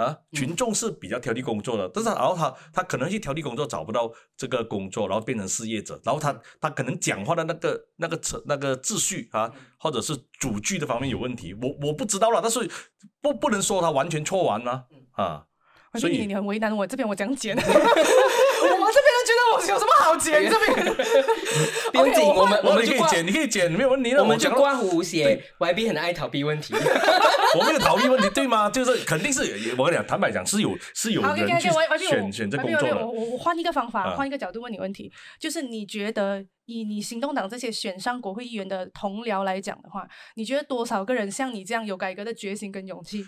[0.00, 12.60] 啊，群众是比较挑剔工作的，但是然后他他可能去挑剔工作找不到这个工作，然后变成失业者，然后他他可能讲话的那个那个程那个秩序啊，或者是主句的方面有问题，我我不知道了，但是
[13.20, 15.44] 不不能说他完全错完了啊，
[15.92, 18.39] 所以所以你很为难我，这边我讲剪，我这边人觉得我
[19.70, 20.50] 有什么好剪？
[20.50, 20.94] 这边
[21.92, 26.74] 不用紧，OK，我我们我我们可以剪，你可以剪，没有问题我们就刮胡写，YB 很爱逃避问题。
[27.58, 28.68] 我没有逃避问题，对吗？
[28.70, 29.42] 就是肯定是，
[29.76, 31.68] 我跟你讲，坦白讲是有是有人去
[32.06, 40.06] 选选这工作的我我我换一个方法，啊换一个角度问你问题，就是你觉得以你行动党这些选上国会议员的同僚来讲的话，
[40.36, 43.24] 你觉得多少个人像你这样有改革的决心跟勇气？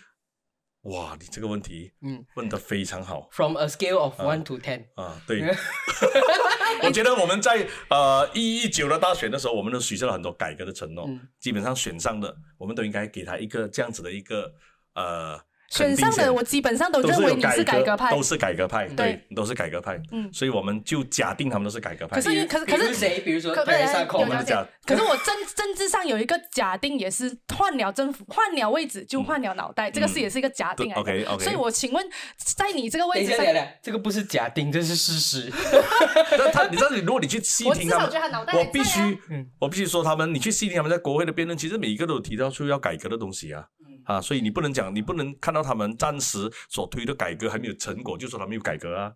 [0.82, 2.24] 哇，你这个问题嗯。
[2.34, 5.20] 问得非常好，From a scale of one to ten，啊！
[5.26, 5.40] 对，
[6.82, 11.20] 我觉得我们在呃一一九的大选的时候，我们都许下了很多改革的承诺，嗯。
[11.38, 14.52] 基本上选上的，我们都应该给他一个这样子的一个
[14.94, 15.40] 呃
[15.72, 22.20] 选上的我基本上都认为你是改革派都，是改革派，对对，都是改革派，嗯所以我们就假定他们都是改革派。
[22.20, 23.20] 可是可是可是比如谁？
[23.20, 24.04] 比如说可是假
[24.44, 31.00] 解，可是我政 政治上有一个假定，也是换了政府，换了位置就换了脑袋，这个是也是一个假定来的。
[31.00, 32.06] OK，OK 所以我请问，
[32.36, 33.44] 在你这个位置上
[33.82, 35.50] 这个不是假定，这是事实。
[36.36, 38.10] 那他，你知道，你如果你去细听他们，
[38.54, 39.18] 我必须
[39.58, 43.64] 我必须说他们，你去细听他们在国会的辩论，其实每一个都有提到出要改革的东西啊。
[44.06, 49.12] 嗯啊，所以你不能讲，你不能看到他们暂时所推的改革还没有成果，就说他们有改革啊，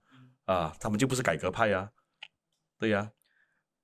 [0.46, 1.88] 嗯啊，他们就不是改革派啊，
[2.78, 3.10] 对呀、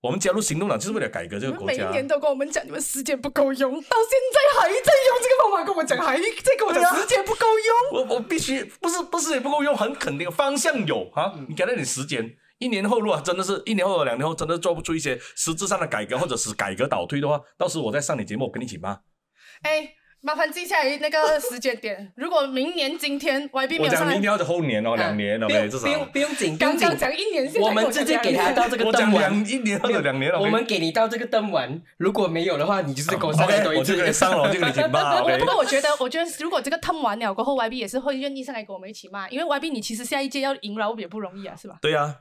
[0.00, 1.90] 我们加入行动党就是为了改革这个国家啊。
[1.90, 8.00] 年都跟我们讲你们时间不够用，到现在还在用这个方法跟我讲，还在跟我讲时间不够用。
[8.00, 12.36] 我我必须不是不是也不够用，很肯定方向有啊，嗯你给他点时间。
[12.58, 19.00] 一年后，如果真的是一年后、两年后，真的做不出一些实质上的改革，或者是改革倒退的话，到时候我再上你节目，我跟你一起骂。
[19.62, 19.92] 哎，
[20.24, 22.10] 麻烦记下来那个时间点。
[22.16, 26.96] 如果明年今天 YB 没有上来我讲明，年或者后年哦，两年不 OK，至少不用不用紧，不用紧刚刚。
[26.96, 30.40] 讲一年，现在我们直接给他到这个我讲灯完两，一年或者两年了。
[30.40, 34.02] 我们给你到这个灯完，如果没有的话，你就是给我上来 OK，多一次我就。
[34.02, 35.16] 跟你上了，我就跟你一起骂。
[35.16, 42.14] 我 OK，不过我觉得，我觉得如果这个 turn 完了过后，YB 也是会愿意上来跟我们一起骂，因为 YB 你其实下一届要赢了也不容易啊，是吧对呀，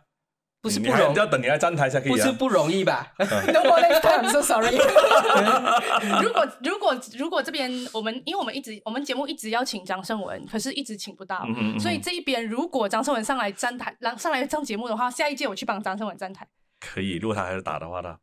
[0.62, 2.16] 不是不容易要等你来站台才可以啊。
[2.16, 3.12] 不是不容易吧？？
[3.18, 4.78] No more next time, I'm so sorry
[6.22, 16.48] 如果如果如果这边我们，因为我们一直我们节目一直邀请张胜文，可是一直请不到，嗯哼嗯所以这一边如果张胜文上来站台，让上来上节目的话，下一届我去帮张胜文站台。
[16.80, 18.16] 可以，如果他还是打的话呢？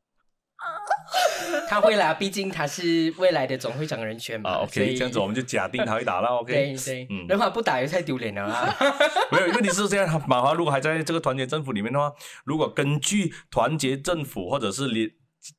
[1.68, 4.50] 他会啦，毕竟他是未来的总会长人选嘛。
[4.50, 6.28] 啊，OK，以这样子我们就假定他会打了。
[6.28, 8.76] OK， 对对，嗯如果不打又太丢脸了啊。
[9.32, 12.12] 没有问题是这样，马华如果还在这个团结政府里面的话，
[12.44, 15.10] 如果根据团结政府或者是联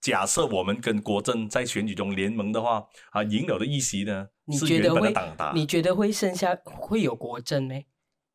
[0.01, 5.51] 假设我们跟国政在选举中联盟的话，啊，赢了的议席呢你是原本觉得会的党打？
[5.55, 7.75] 你觉得会剩下会有国政呢？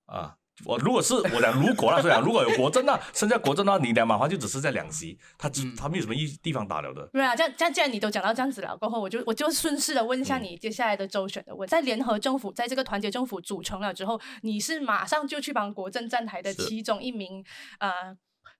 [0.06, 0.36] 啊。
[0.64, 7.08] 我如果是我讲如果那，所以讲如果有国政啊，剩下国政的话，你两马华就只是在两席，他只、嗯他没有什么地地方打了的。
[7.12, 17.44] 对啊，这样这样，既然你都讲到这样子了，过后我就我就顺势的问一下你接下来的周选的问，在联合政府在这个团结政府组成了之后，你是马上就去帮国政站台的其中一名
[17.80, 17.90] 呃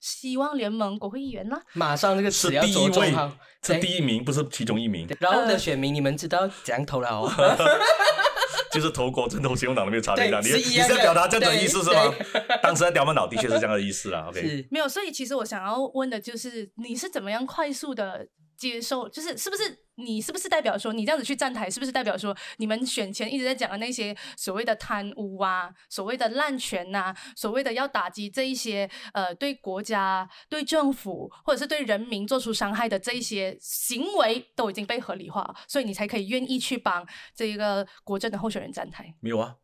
[0.01, 1.63] 希望联盟国会议员啦。
[1.75, 3.15] 马上这个是词要第一位
[3.63, 7.31] 是第一名，不是其中一名，然后的选民，你们知道怎样投了哦？
[8.75, 10.41] 就是投国政投行动党都没有差别的。
[10.41, 12.13] 你你是要表达这样的意思是吗？
[12.63, 14.27] 当时在刁曼岛的确是这样的意思啦。
[14.29, 19.09] OK，没有，所以其实我想要问的就是，你是怎么样快速的接受？
[19.09, 39.15] 就是是不是你是不是代表说，你这样子去站台，是不是代表说，你们选前一直在讲的那些所谓的贪污啊，所谓的滥权呐、所谓的要打击这一些呃对国家、对政府或者是对人民做出伤害的这一些行为，都已经被合理化，所以你才可以愿意去帮这一个国政的候选人站台。
[39.21, 39.57] 没有啊，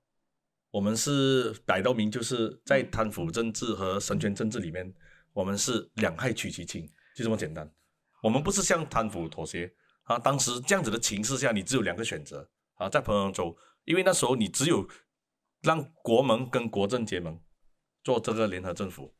[0.70, 4.94] 我们是摆到明，就是在贪腐政治和神权政治里面，
[5.32, 7.68] 我们是两害取其轻，就这么简单。
[8.22, 9.72] 我们不是向贪腐妥协
[10.04, 10.18] 啊。
[10.18, 14.88] 当时这样子的情势下，你只有两个选择啊，在彭阳州，因为那时候你只有
[15.62, 17.40] 让国盟跟国政结盟，
[18.02, 19.14] 做这个联合政府，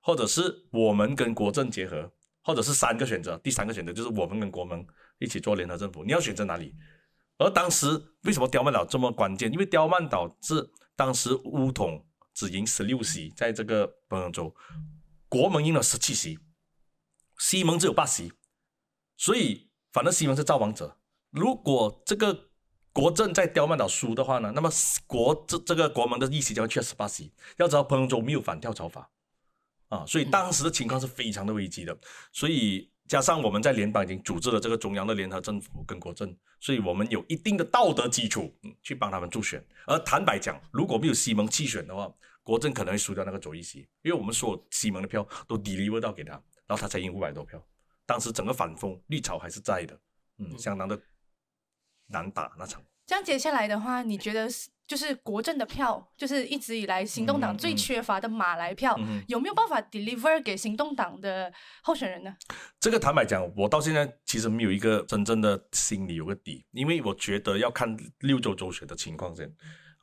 [0.00, 4.86] 或者是我们跟国政结合，或者是三个选择，第三个选择就是我们跟国盟
[5.18, 6.74] 一起做联合政府，你要选择哪里？
[7.38, 7.88] 而当时
[8.22, 9.52] 为什么刁曼岛这么关键？
[9.52, 14.54] 因为刁曼岛是当时乌统只赢十六席，在这个彭阳州，
[15.28, 16.38] 国盟赢了十七席，
[17.38, 18.32] 西盟只有八席。
[19.16, 20.98] 所以，反正西蒙是造王者。
[21.30, 22.48] 如果这个
[22.92, 24.70] 国政在刁曼岛输的话呢，那么
[25.06, 27.32] 国这这个国盟的议席将会去十八席。
[27.58, 29.10] 要知道，彭州没有反跳槽法
[29.88, 31.96] 啊，所以当时的情况是非常的危机的。
[32.32, 39.62] 所以加上我们在联邦已经组织了这个中央的联合政府跟国政，所以我们有一定的道德基础，嗯，去帮他们助选。
[39.86, 42.10] 而坦白讲，如果没有西蒙弃选的话，
[42.42, 46.32] 国政可能会输掉那个左翼席，因为我们所有西蒙的票都 deliver 到给他，
[46.66, 47.62] 然后他才赢五百多票。
[48.06, 49.98] 当时整个反风绿潮还是在的，
[50.38, 50.98] 嗯，相当的
[52.06, 52.82] 难打那场。
[53.04, 62.36] 这样接下来的话，你觉得是就是国政的票，就是一直以来行动党最缺乏的马来票，有没有办法 deliver 给行动党的候选人呢？
[62.80, 69.52] 这个坦白讲，我到现在其实没有一个真正的心里有个底，因为我觉得要看六州州选的情况先。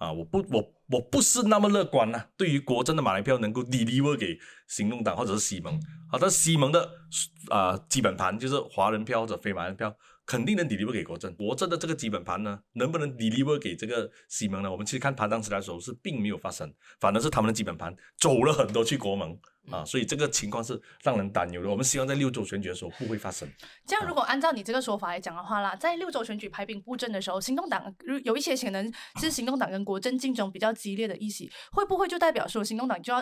[0.04, 2.26] 啊，我不，我我不是那么乐观呐。
[2.36, 4.38] 对于国政的马来票能够 deliver 给
[4.68, 5.80] 行动党或者是西盟，
[6.12, 6.90] 好的，西盟的
[7.50, 9.96] 啊基本盘就是华人票或者非马来票。
[10.26, 14.72] 肯定能 deliver 给国政，国政的这个基本盘呢，能不能 deliver 给这个西蒙呢？
[14.72, 19.38] 我们其实看盘当时来说是并没有发生，反而是他们的基本盘走了很多去国盟
[19.70, 21.70] 啊，所以这个情况是让人担忧的。
[21.70, 23.48] 我们希望在六州选举的时候不会发生。
[23.86, 33.22] 这样，如果按照你这个说法来讲的话啦，在六州选举排兵布阵的时候，行动党有一些可能是行动党跟国政竞争比较激烈的议席，会不会就代表说行动党就要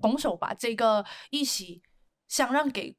[0.00, 1.82] 拱手把这个议席
[2.26, 2.96] 想让给？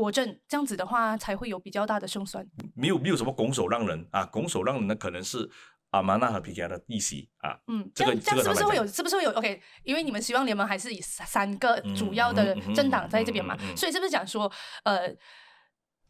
[0.00, 2.42] 国政这样子的话，才会有比较大的胜算。
[2.74, 5.46] 没有没有什么拱手让人啊，拱手让人的可能是
[5.90, 7.60] 阿玛纳和皮卡的议席啊。
[7.66, 8.86] 嗯，这个这样是不是会有？
[8.86, 14.50] 是不是会有？OK，因为你们希望联盟还是以三个主要的政党在这边嘛，所以是不是讲说，
[14.84, 15.14] 呃，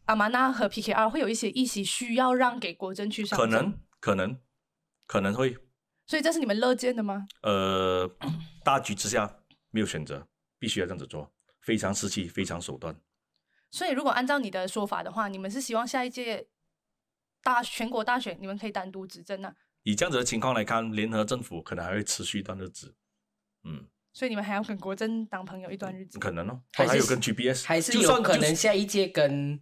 [0.05, 3.37] 阿玛纳和 PKR 会有一些议席需要让给国政去上？
[3.37, 4.39] 可能，可能，
[5.05, 5.57] 可能会。
[6.07, 7.27] 所以这是你们乐见的吗？
[7.41, 8.09] 呃，
[8.63, 9.29] 大局之下
[9.69, 10.25] 没有选择，
[10.57, 12.95] 必须要这样子做，非常时期，非常手段。
[13.71, 16.47] 所以，如果按照你的说法的话，你们是希望下一届
[17.41, 19.55] 大全国大选，你们可以单独执政呢？
[19.83, 22.93] 以这样子的情况来看，联合政府可能还会持续一段日子。
[23.63, 26.19] 嗯，所以你们还要跟国政当朋友一段日子？
[26.19, 29.59] 可能哦，还有跟 GPS，还是有可能下一届跟。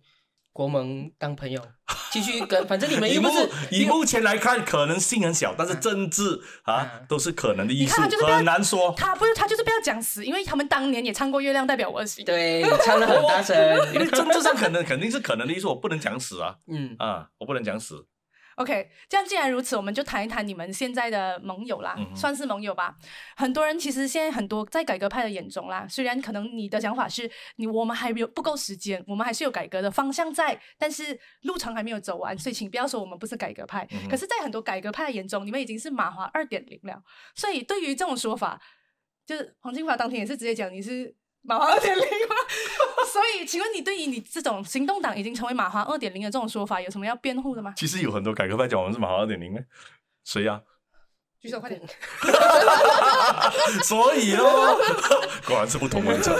[0.51, 1.62] 国盟当朋友，
[2.12, 8.93] 继续跟，反正你们 又不是以目前来看可能性很小，但是政治啊都是可能的意思，很难说。
[8.97, 13.55] 他不是他就是不要讲死，因为他们当年也唱过《月亮代表我的心》，对，唱的很大声。
[13.93, 18.05] 因为政治上可能肯定是可能的意思，我不能讲死啊，嗯啊，我不能讲死。
[18.60, 22.93] OK，这样既然如此，我们就谈一谈你们现在的盟友啦，算是盟友吧。
[23.38, 33.88] 很多人其实现在很多在改革派的眼中啦，虽然可能你的想法是你我们还没有不够时间，我们还是有改革的方向在，但是路程还没有走完，所以请不要说我们不是改革派。
[34.10, 37.02] 可是，在很多改革派的眼中，你们已经是马华二点零了。
[37.36, 38.62] 所以，对于这种说法，
[39.26, 41.15] 就是黄金华当天也是直接讲你是。
[41.41, 42.36] 马华二点零吗？
[43.12, 47.73] 所以，请问你对于你这种行动党已经成为马华二点零的这种说法，有什么要辩护的吗？
[47.75, 49.60] 其实有很多改革派讲我们是马华二点零呢，
[50.25, 50.62] 谁呀？
[51.41, 51.82] 举手快点！
[53.84, 54.78] 所以哦，
[55.47, 56.36] 果然是不同文章。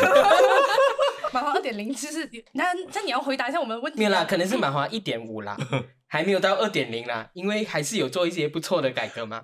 [1.32, 3.98] 马华二点零，其实那那你要回答一下我们的问题。
[4.00, 5.56] 没有啦，可能是马华一点五啦，
[6.08, 9.44] 还没有到二点零啦，因为还是有做一些不错的改革嘛。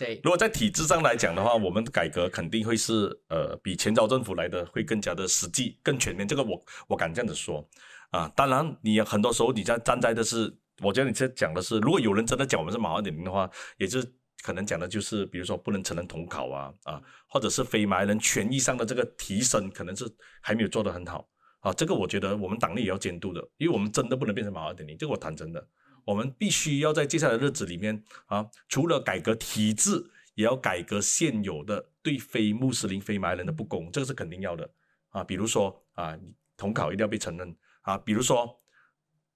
[0.00, 6.26] 对，如果在体制上来讲的话，我们改革肯定会是呃比前朝政府来的会更加的实际、更全面。
[6.26, 6.58] 这个我
[6.88, 7.62] 我敢这样子说
[8.10, 8.26] 啊。
[8.34, 10.50] 当然，你很多时候你在站在的是，
[10.82, 14.02] 我觉得你在讲的是，如果有人真的讲我们是马二点零的话，也是
[14.42, 20.06] 可能讲的就是，比如说不能承认统考啊啊，或者是非马来人权益上的这个提升，可能是
[20.40, 21.28] 还没有做得很好
[21.60, 21.74] 啊。
[21.74, 25.62] 这个我觉得我们党内也要监督的，因为我们真的不能变成马二点零，这个我谈真的。
[26.04, 34.70] 我们必须要在接下来的日子里面啊，除了改革体制，也要改革现有的对非穆斯林、非马来人的不公，这个是肯定要的
[35.10, 35.22] 啊。
[35.24, 36.18] 比如说啊，
[36.56, 37.98] 统考一定要被承认啊。
[37.98, 38.60] 比如说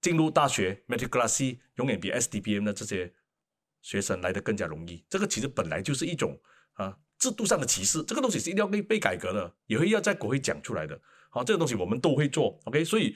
[0.01, 3.13] 进入大学 m e t r i c l a s s 永远比 SDPM 的这些
[3.81, 5.03] 学生来的更加容易。
[5.09, 6.39] 这个其实本来就是一种
[6.73, 10.99] 啊制度上的歧视，这个东西是一定要被被改革的，也会要在国会讲出来的。
[11.29, 13.15] 好，这个东西我们都会做，OK，所以。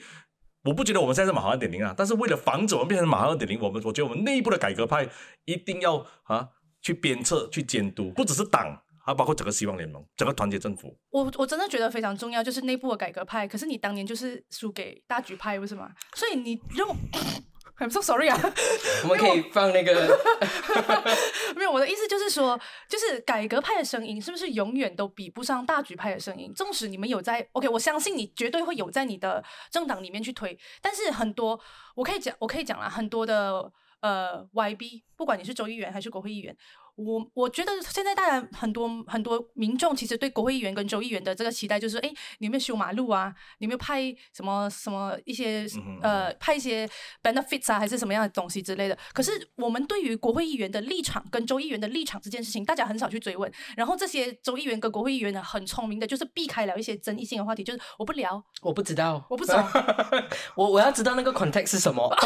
[0.62, 5.08] 我不觉得我们现在是马航二点零啊，但是为了防止我们变成马航二点零，我们我觉得我们内部的改革派
[5.44, 6.48] 一定要啊
[6.82, 10.94] 去鞭策、去监督，不只是党，还，包括整个希望联盟，整个团结政府。
[11.10, 13.48] 我我真的觉得非常重要，就是内部的改革派。
[13.48, 15.90] 可是你当年就是输给大局派，不是吗？
[16.14, 16.94] 所以你用。
[17.80, 18.38] I'm so sorry 啊，
[19.02, 20.16] 我们可以放那个，
[21.56, 26.52] 没有我的意思就是说，就是改革派的声音是不是永远都比不上大局派的声音？
[26.54, 31.58] 纵使你们有在 OK，我相信你绝对会有在你的政党里面去推，但是很多
[31.94, 36.56] 我可以讲，我可以讲了很多的呃 YB，不管你是州议员还是国会议员。
[36.96, 43.34] 我我觉得现在大家很多很多民众其实对国会议员跟州议员的这个期待就是，哎，你有没有修马路啊？
[43.58, 45.66] 你有没有派什么什么一些
[46.02, 46.86] 呃派一些
[47.22, 48.98] benefits 啊，还是什么样的东西之类的？
[49.14, 53.50] 可是我们对于国会议员的立场跟州议员的立场这件事情，大家很少去追问。
[53.78, 59.56] 然后这些州议员跟国会议员呢，很聪明的，就是避开了一些争议性的话题，就是我不聊，我不知道， 我不懂，
[60.54, 62.14] 我我要知道那个 context 是什么。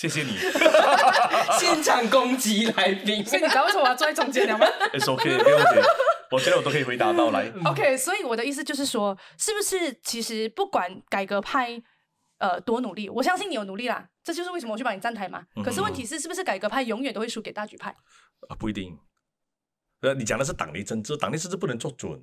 [0.00, 0.38] 谢谢你，
[1.58, 3.22] 现场攻击来宾。
[3.28, 5.88] 所以你知道为什么我要坐在中间了吗？It's OK，没问题。
[6.30, 7.52] 我觉得我都可以回答到来。
[7.66, 11.78] OK，所以我的意思就是说，是不是其实不管改革派
[12.38, 15.44] 呃多努力，我相信你有努力啦，这就是为什么我去帮你站台嘛。
[15.62, 17.90] 可是问题是，是不是改革派永远都会输给大局派？
[18.48, 18.98] 啊，不一定。
[20.00, 22.18] 呃，你讲的是党内政治，党内政治不能做准。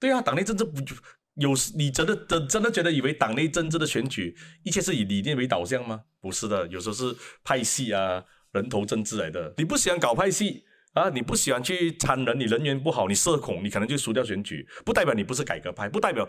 [0.00, 0.96] 对啊，党内政治不就？
[1.40, 6.02] 有你真的真真的觉得以为党内政治的选举一切是以理念为导向吗？
[6.20, 8.22] 不是的，有时候是派系啊、
[8.52, 9.54] 人头政治来的。
[9.56, 14.68] 你不喜欢搞派系啊，你不喜欢去参人，你人缘不好，你社恐，你可能就输掉选举。
[14.84, 16.28] 不代表你不是改革派，不代表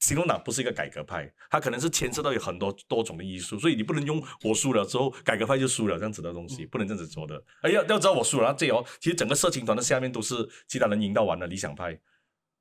[0.00, 7.40] 行动党不是一个改革派，它可能是牵涉到有很多多种的因素，所以你不能用我输了之后改革派就输了这样子的东西，不能这样子说的。
[7.60, 10.34] 哎要要知道我输了，这哦，其实整个社情团的下面都是
[10.66, 12.00] 其他人赢到完了理想派。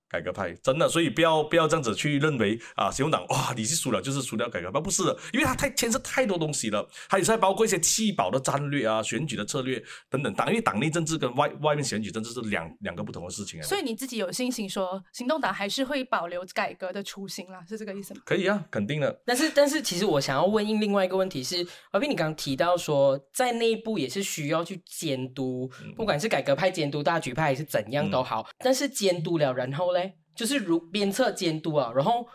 [0.10, 10.34] 改革派真的，所以不要不要这样子去认为啊，行动党哇，你是输了就是输掉改革派，不是的，因为它太牵涉太多东西了，还有在包括一些弃保的战略啊、选举的策略等等。
[10.34, 13.64] 党因为党内政治跟外外面选举政治是两两个不同的事情啊。
[13.64, 18.22] 所以你自己有信心说，行动党还是会保留改革的初心啦，是这个意思吗？
[18.26, 19.22] 可以啊，肯定的。
[19.26, 29.99] 但是但是，其实我想要问另外一个问题是，而斌你刚刚提到说，在内部也是需要去监督，不管是改革派监督大局派还是怎样都好，但是监督了，然后嘞？
[30.36, 32.28] 就是如鞭策监督啊，然后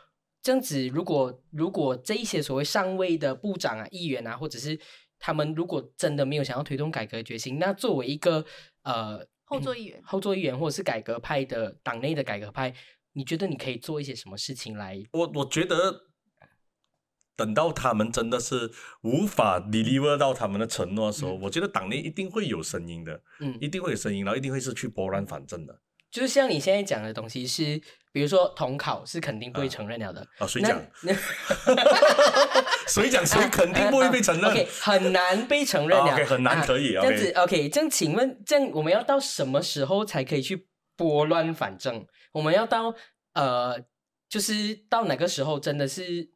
[0.42, 4.78] 这样子，如果如果这一些所谓上位的部长啊、议员啊，或者是
[5.18, 8.44] 他们如果真的没有想要推动改革决心，那作为一个
[8.82, 12.74] 呃后座议员、后座议员或者是改革派的党内的改革派，
[13.14, 15.02] 你觉得你可以做一些什么事情来？
[15.12, 16.02] 我我觉得，
[17.36, 18.70] 等到他们真的是
[19.02, 25.80] 无法 deliver 到他们的承诺的时候，我觉得党内一定会有声音的，嗯，一定会有声音，然后一定会是去拨乱反正的。
[26.14, 27.76] 就是像你现在讲的东西是，
[28.12, 30.80] 比如说统考是肯定不会承认了的啊， 谁讲？
[32.86, 33.26] 谁讲？
[33.26, 36.92] 谁肯定不会被承认？OK，很难被承认了，很难可以。
[36.92, 42.06] 这样子 OK，这样请问，这样我们要到什么时候才可以去拨乱反正？
[42.30, 42.94] 我们要到
[43.32, 43.76] 呃，
[44.28, 46.30] 就是到哪个时候真的是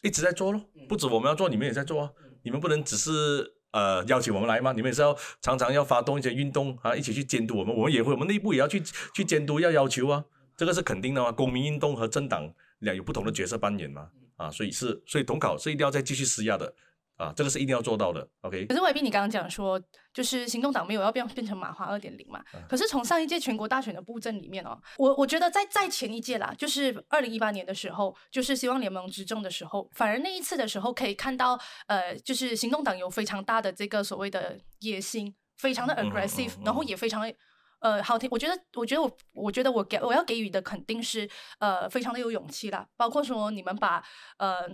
[0.00, 0.62] 一直在做咯？
[0.88, 2.10] 不止我们要做，你们也在做啊，
[2.42, 3.52] 你们不能只是。
[3.74, 4.72] 呃，邀请我们来吗？
[4.72, 5.12] 你们也是要
[5.42, 7.74] 常常要发动一些运动啊，一起去监督我们。
[7.74, 8.80] 我们也会，我们内部也要去
[9.12, 10.24] 去监督，要要求啊，
[10.56, 11.32] 这个是肯定的嘛。
[11.32, 12.48] 公民运动和政党
[12.78, 16.72] 两有不同的角色扮演嘛，啊，所以是，所以统考是一定要再继续施压的。
[17.16, 18.66] 啊，这个是一定要做到的，OK。
[18.66, 19.80] 可是外宾，你刚刚讲说，
[20.12, 22.42] 就是行动党没有要变变成马华二点零嘛？
[22.68, 31.56] 可是从上一届全国大选的布阵里面哦，我我觉得在在前一届啦，就是二零一八年的时候，就是希望联盟执政的时候，反而那一次的时候可以看到，
[31.86, 37.32] 呃，就是行动党有非常大的这个所谓的野心，非常的 aggressive，然后也非常的
[37.78, 38.28] 呃好听。
[38.32, 44.04] 我觉得，我觉得我我觉得我给我要给予的肯定是呃非常的有勇气啦，包括说你们把
[44.38, 44.68] 呃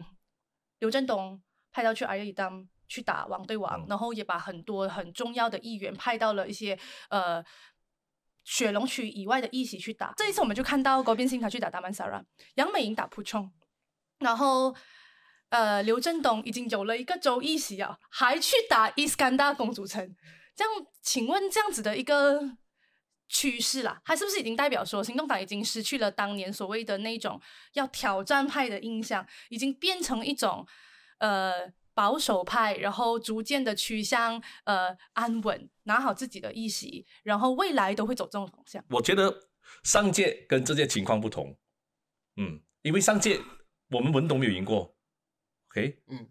[0.79, 1.39] 刘振东。
[1.73, 6.77] 派到去阿里当去打王对王，然后也把很多很重要的议员派到了一些
[7.09, 7.41] 呃
[8.43, 10.13] 雪龙区以外的议席去打。
[10.17, 12.21] 这一次我们就看到高边新他去打达曼萨拉，
[12.57, 13.53] 杨美莹打普冲，
[14.19, 14.75] 然后
[15.51, 20.17] 呃刘振东已经有了一个州议席啊，还去打伊斯干达公主城。
[20.57, 22.57] 这样，请问这样子的一个
[23.29, 27.41] 趋势啦，它是不是已经代表说行动党已经失去了当年所谓的那种
[27.75, 30.67] 要挑战派的印象，已经变成一种？
[31.21, 38.85] 呃，保守派，然后逐渐的趋向呃安稳，拿好自己的议席，然后未来都会走这种方向。
[38.91, 39.49] 我觉得
[39.85, 41.57] 上届跟这届情况不同，
[42.37, 43.41] 嗯，因为上届
[43.91, 44.97] 我们文董没有赢过
[45.71, 46.31] ，OK，嗯，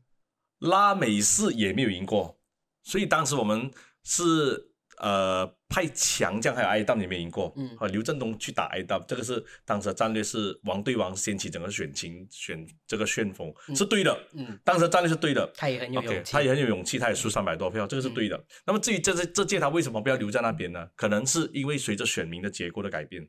[0.60, 2.40] 拉美式也没有赢过，
[2.84, 3.72] 所以当时我们
[4.04, 4.69] 是
[5.00, 15.46] 呃派强将还有挨当也没赢过，嗯和刘振东去打挨当，这个是当时的战略是王对王掀起整个选情选这个旋风、是对的，嗯，当时的战略是对的。
[15.56, 18.46] 他也很有勇气，他也很有勇气，他也输三百多票，这个是对的。
[18.66, 20.88] 那么至于这这这届他为什么不要留在那边呢？
[20.96, 23.28] 可能是因为随着选民的结果的改变，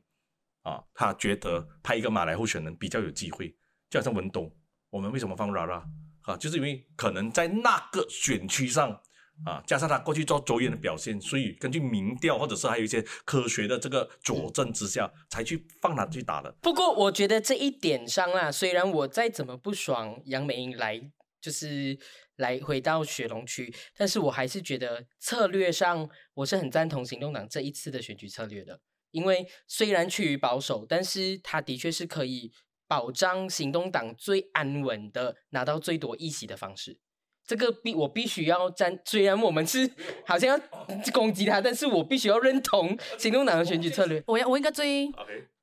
[0.63, 3.55] 啊，他觉得派一个马来候选人比较有机会，
[3.89, 4.53] 就好像文东，
[4.89, 5.83] 我们为什么放 Rara
[6.23, 6.35] 啊？
[6.37, 9.01] 就是因为可能在那个选区上
[9.45, 16.51] 啊，加上他过去做州议员的表现，所以根据民调或者是还有一些科学的这个佐证之下，才去放他去打的。
[16.61, 21.01] 不过我觉得这一点上啊，虽然我再怎么不爽杨美英来，
[21.41, 21.97] 就是
[22.35, 28.79] 来回到雪龙区，但是我还是觉得策略上我是很赞同行动党这一次的选举策略的，
[29.09, 32.51] 因为虽然趋于保守，但是它的确是可以
[32.87, 36.99] 保障行动党最安稳的拿到最多议席的方式。
[37.45, 39.89] 这个必我必须要站，虽然我们是
[40.25, 40.63] 好像要
[41.11, 44.23] 攻击他，但是我必须要认同行动党的选举策略。
[44.27, 45.11] 我要我一个最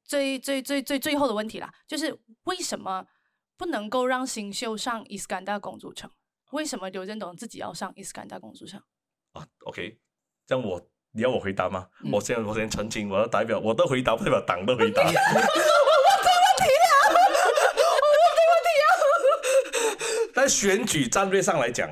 [0.05, 3.07] 最最最最最后的问题啦，就是为什么
[3.57, 6.11] 不能够让新秀上伊斯干达公主城？
[6.53, 8.83] 为什么刘振东自己要上伊斯干达公主城？
[9.33, 9.99] 啊，OK，
[10.47, 10.81] 这样我
[11.13, 11.89] 你要我回答吗？
[12.05, 15.03] 嗯我先我先澄清，我要代表我的回答不代表党的回答。
[20.49, 21.87] 但选举战略上来讲，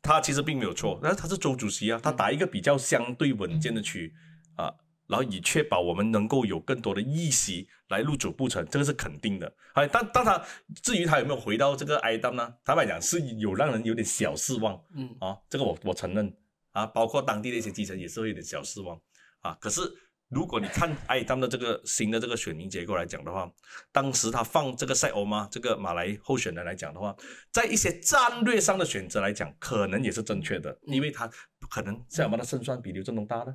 [0.00, 4.10] 他其实并没有错，但是他是周主席啊，他打一个比较相对稳健的区
[4.56, 4.72] 啊，
[5.06, 9.54] 然后以确保我们能够有更多的议席来入主不成，这个是肯定的。
[9.74, 10.42] 哎，但但他
[10.82, 12.54] 至于他有没有回到这个挨当呢？
[12.64, 14.82] 坦白讲是有让人有点小失望。
[14.94, 16.34] 嗯，啊，这个我我承认
[16.72, 18.98] 啊，包括当地的一些基层也是会有点小失望
[19.40, 19.54] 啊。
[19.60, 19.82] 可是
[20.30, 23.48] 如果你看艾当的这个新的这个选民结构来讲的话，
[23.92, 27.14] 当时他放这个塞欧吗这个马来候选人来讲的话，
[27.52, 31.30] 在一些战略上的选择来讲，可能也是正确的，因为他
[31.70, 33.54] 可能塞欧吗的胜算比刘振东大呢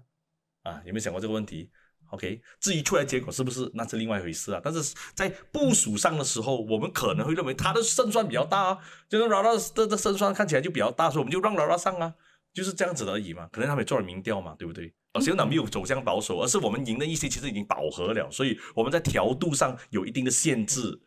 [0.64, 1.70] 啊，有没有想过这个问题
[2.12, 4.62] ？OK，至于出来结果是不是，那是另外一回事啊。
[4.64, 8.78] 但是在部署上的时候，我们可能会认为他的胜算比较大啊，
[9.10, 12.14] 就是劳拉的的胜算看起来就比较大，所以我们就让劳拉上啊，
[12.54, 13.50] 就是这样子而已嘛。
[13.52, 14.94] 可能他们做了民调嘛，对不对？
[15.14, 21.02] 而行动党没有走向保守，而是我们赢的一些其实已经饱和了，所以我们在调度上有一定的限制。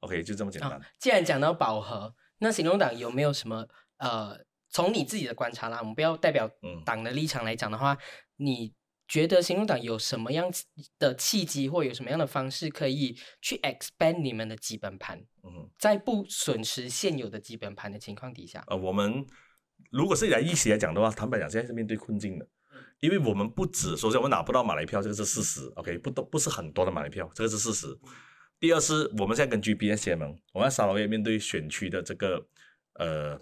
[0.00, 0.72] OK，就这么简单。
[0.72, 4.38] 啊，既然讲到饱和，那行动党有没有什么呃，
[4.68, 7.96] 从你自己的观察啦，我们不要代表嗯党的立场来讲的话，
[8.36, 8.72] 你
[9.08, 10.52] 觉得行动党有什么样
[10.98, 18.62] 的契机，或有什么样的方式可以去 expand 你们的基本盘，嗯，在不损失现有的基本盘的情况底下？
[18.68, 19.26] 呃，我们
[19.90, 22.46] 如果是以来一起来讲的话，坦白讲，现在是面对困境的，
[23.00, 27.96] 因为我们不止，首先我们拿不到马来票，这个是事实，OK，不都不是很多的马来票，这个是事实。
[28.58, 32.44] 第二是我们现在跟 GBS 结盟，我们在沙劳越面对选区的这个
[32.94, 33.38] 呃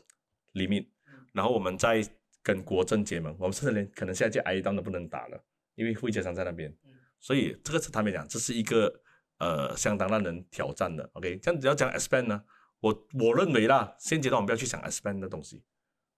[0.52, 0.86] limit，
[1.32, 2.06] 然后我们再
[2.42, 5.42] 跟国政结盟，我们甚至连可能现在就 I 当都不能打了，
[5.74, 6.76] 因为会街商在那边，
[7.18, 9.00] 所以这个是他们讲，这是一个
[9.38, 11.08] 呃相当让人挑战的。
[11.14, 12.42] OK，这样子要讲 expand 呢，
[12.80, 15.62] 我我认为啦，现阶段我们不要去想 expand 的东西，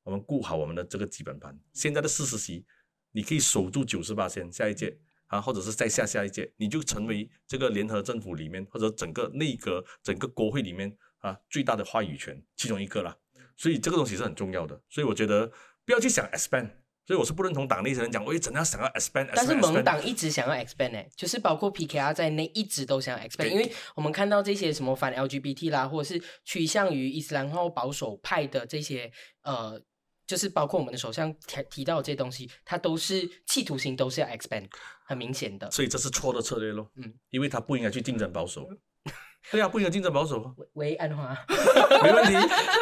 [0.02, 1.56] 我们顾好我们的这个基本盘。
[1.72, 2.66] 现在的四十席，
[3.12, 4.96] 你可以守住九十八先，下一届
[5.26, 13.16] 啊，或者是再下下一届，你就成为这个联合政府里面或者整个内阁、整个国会里面啊最大的话语权其中一个啦。
[13.56, 14.80] 所以这个东西是很重要的。
[14.88, 15.50] 所以我觉得
[15.84, 16.70] 不要去想 expand。
[17.06, 29.80] 所以我是不认同党内些人讲，我也怎样想要 expand，, 但是盟党一直想要 expand 呢、就是包括 PKR 在内一直都想要 expand，因为我们看到这些什么反 LGBT 啦，或者是趋向于伊斯兰或保守派的这些呃，
[30.28, 34.66] 就是包括我们的首相提提到的这些东西，它都是企图心都是要 expand，
[35.04, 35.68] 很明显的。
[35.72, 36.88] 所以这是错的策略咯。
[36.96, 38.68] 嗯，因为他不应该去竞争保守。
[39.50, 41.34] 对啊，不应该竞争保守啊，喂喂，安华，
[42.02, 42.34] 没问题，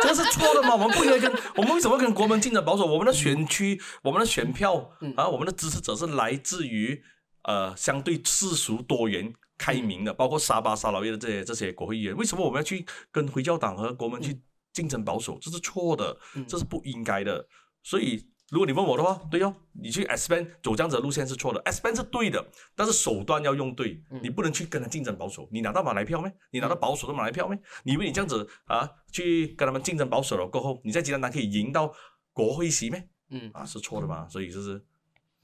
[0.03, 0.75] 这个是错的嘛？
[0.75, 2.85] 我们不应该跟我们为什么跟国门竞争保守？
[2.85, 7.01] 我们的选区、我们的选票嗯啊，我们的支持者是来自于
[7.45, 9.33] 呃相对世俗多元。
[9.59, 14.39] 开明的，包括沙巴、沙劳越的这些这些国会议员，为什么我们要去跟回教党和国门去
[14.77, 15.39] 竞争保守？
[15.41, 17.49] 这是错的，嗯这是不应该的。
[17.83, 25.49] 所以，如果你问我的话，对哦，你去 expand 走这样子的路线是错的，expand 是对的，但是手段要用对，嗯你不能去跟他竞争保守。
[25.51, 26.31] 你拿到马来票没？
[26.51, 27.59] 你拿到保守的马来票没？
[27.85, 31.91] 你以为你这样子啊，去跟他们竞争保守了过后，你在吉兰丹可以赢到
[32.33, 33.09] 国会席没？
[33.31, 34.29] 嗯，啊，是错的嘛？
[34.29, 34.85] 所以就是，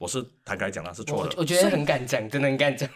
[0.03, 1.33] 我是坦白讲了，是错的。
[1.37, 2.89] 我觉得很敢讲，真的很敢讲。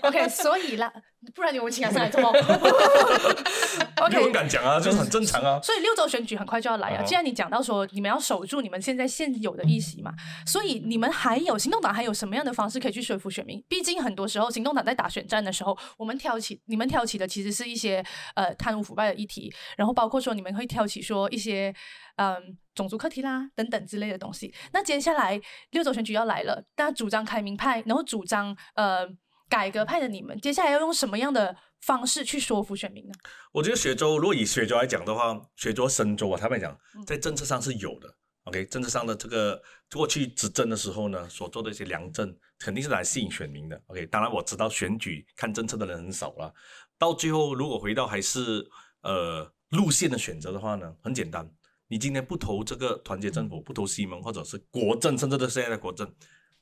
[0.00, 0.90] OK，所以啦，
[1.34, 2.32] 不然你们请他上来做梦。
[2.32, 5.60] 没有人敢讲啊，就是很正常啊。
[5.62, 7.02] 所以六州选举很快就要来啊！
[7.04, 10.10] 既然你讲到说你们要守住你们现在现有的议席嘛，
[10.46, 13.62] 所以你们还有行动党还有什么样的方式可以去说服选民？
[13.68, 18.02] 毕竟很多时候行动党在打选战的时候，我们挑起你们挑起的其实是一些
[18.34, 21.74] 呃贪污腐败的议题，然后包括说你们会挑起说一些
[22.16, 24.52] 嗯种族课题啦等等之类的东西。
[24.72, 25.40] 那接下来
[25.70, 29.06] 六州选举要来了，大家主张开明派，然后主张呃
[29.48, 33.14] 改革派的你们，接下来要用什么样的方式去说服选民呢？
[33.52, 38.12] 我觉得雪州，如果以雪州来讲的话，雪州、深州啊，他们讲嗯在政策上是有的。
[38.44, 39.60] OK，政治上的这个
[39.90, 43.80] 过去执政的时候呢，所做的一些良政，肯定是来吸引选民的。
[43.88, 46.54] OK，当然我知道选举看政策的人很少了，
[46.96, 48.64] 到最后如果回到还是
[49.02, 51.44] 呃路线的选择的话呢，很简单，
[51.88, 56.10] 你今天不投这个团结政府，不投西盟或者是国政，甚至是现在的国政，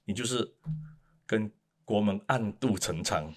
[0.04, 0.54] 你就是
[1.26, 1.50] 跟
[1.84, 3.24] 国门暗度陈仓。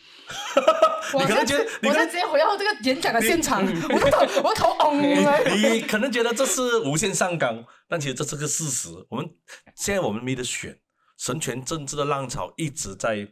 [1.13, 5.39] 我你可能觉得，你我可能在直接回到这个演讲的现场，我的头，我的头嗡了。
[5.55, 8.89] 你可能觉得这是无限上纲，但其实这是个事实。
[9.09, 9.29] 我们
[9.73, 10.77] 现在我们没得选，
[11.17, 13.25] 神权政治的浪潮一直在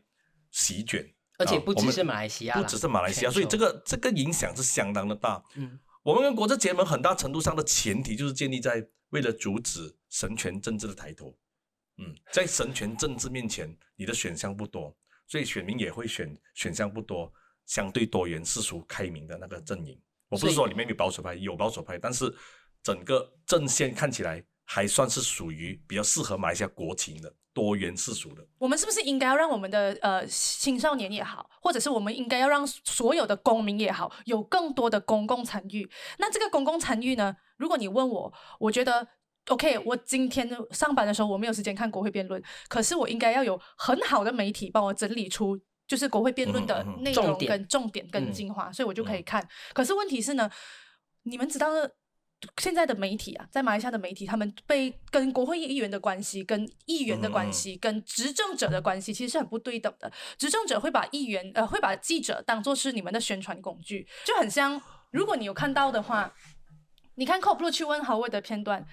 [0.52, 1.06] 席卷，
[1.38, 5.44] 而且不只是马来西亚啦，不只是马来西亚，所以这球个这个影响是相当的大。
[5.56, 11.36] 嗯，我们跟国政结盟很大程度上的前提就是建立在为了阻止神权政治的抬头。
[11.98, 14.96] 嗯，在神权政治面前，你的选项不多，
[15.26, 17.34] 所以选民也会选选项不多，
[17.66, 20.00] 相对多元、世俗、开明的那个阵营。
[20.30, 22.32] 我不是说里面有保守派，有保守派，但是
[22.84, 28.46] 整个阵线看起来还算是属于比较适合马来西亚国情的多元世俗的。
[28.60, 35.90] 我们是不是应该要让我们的呃青少年也好，或者是我们应该要让所有的公民也好，有更多的公共参与？
[36.20, 37.36] 那这个公共参与呢？
[37.58, 39.08] 如果你问我，我觉得
[39.48, 45.60] OK，我今天上班的时候我没有时间看国会辩论，可是我应该要有很好的媒体帮我整理出。
[45.88, 49.48] 就是国会辩论的内容跟重点跟嗯精华，所以我就可以看。
[49.72, 50.50] 可是问题是呢，
[51.22, 51.70] 你们知道
[52.62, 60.12] 现在的媒体啊，在马来西亚的媒体，他们被跟国会议员的关系、跟议员的关系、跟执政者的关系，其实是很不对等的。
[60.38, 64.82] 执政者会把议员呃，会把记者当做是你们的宣传工具，就很像，
[65.12, 66.34] 如果你有看到的话，
[67.16, 68.86] 你看 COP 去问 Howard 的片段。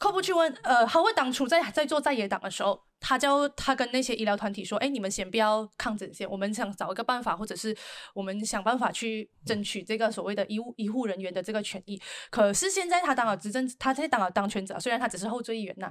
[0.00, 7.74] COP 去问，呃，Howard 当初在在做在野党的时候，他叫他跟那些医疗团体说：“哎，你们先不要抗争先，我们想找一个办法，或者是
[8.12, 15.90] 我们想办法去争取这个所谓的医务医护人员的这个权益。”可是现在他当了执政，他在当了当权者，虽然他只是后追议员呐，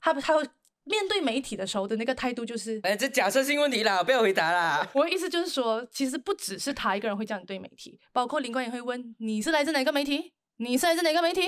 [0.00, 0.34] 他他
[0.82, 4.86] 面对媒体的时候的那个态度就是，哎，这假设性问题啦，不要回答啦。
[4.92, 11.40] 我的意思就是说，其实不只是他一个人会这样对媒体，包括林冠也会问你是来自哪个媒体，你是来自哪个媒体，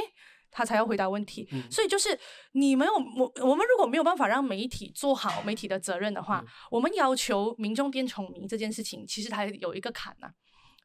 [0.56, 1.46] 他才要回答问题。
[1.52, 2.18] 嗯所以就是
[2.52, 10.30] 你没有我我们如果没有办法让媒体做好媒体的责任的话，嗯我们要求民众变聪明这件事情，其实它有一个坎呐、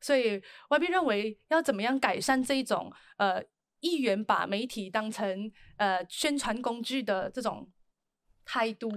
[0.02, 3.42] 所以 YB 认为要怎么样改善这一种呃
[3.80, 7.72] 议员把媒体当成呃宣传工具的这种
[8.44, 8.92] 态度。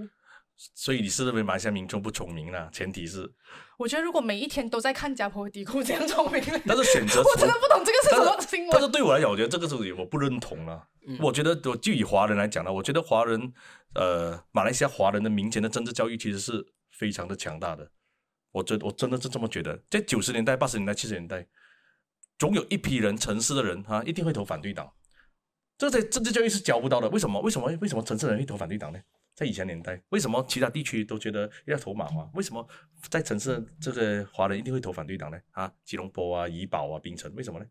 [0.56, 2.68] 所以你是认为马来西亚民众不聪明啦？
[2.72, 3.28] 前提是，
[3.76, 8.88] 我觉得如果每一天都在看家婆底裤这样聪明，但是选择我真的不懂这个是什么新但是。
[8.88, 10.88] 对我来讲，我觉得这个是我不认同了。
[11.06, 13.52] 嗯我觉得我就以华人来讲呢，我觉得华人
[13.94, 17.90] 呃，马来西亚华人的民间的政治教育其实是非常的强大的。
[18.52, 21.44] 我真我真的是这么觉得，在九十年代、八十年代、七十年代，
[22.38, 24.88] 总有一批人，城市的人哈、一定会投反对党。
[25.76, 27.08] 这在政治教育是教不到的。
[27.08, 27.40] 为什么？
[27.40, 27.66] 为什么？
[27.80, 29.00] 为什么城市人会投反对党呢？
[29.34, 32.28] 在以前年代，为什么其他地区都觉得要投马华？
[32.34, 32.66] 为什么
[33.10, 35.38] 在城市这个华人一定会投反对党呢？
[35.50, 37.66] 啊，吉隆坡啊、怡保啊、槟城，为什么呢？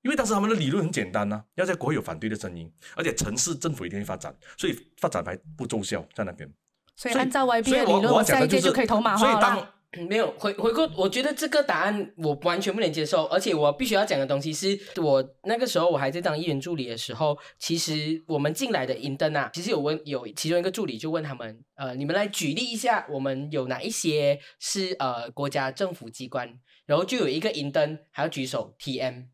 [0.00, 6.50] 因为当时他们的理论很简单呐、要在国会有反对的声音，而且城市政府一定会发展，所以发展还不奏效在那边。
[6.96, 9.74] 所以按照 YB 的理论，我下一届就可以投马所以当化了。
[10.08, 29.26] 没有回回过，我觉得这个答案我完全不能接受，而且我必须要讲的东西是我那个时候我还在当议员助理的时候，其实我们进来的银灯啊，其实有问有其中一个助理就问他们，呃，你们来举例一下，我们有哪一些是呃国家政府机关，然后就有一个银灯还要举手 TM，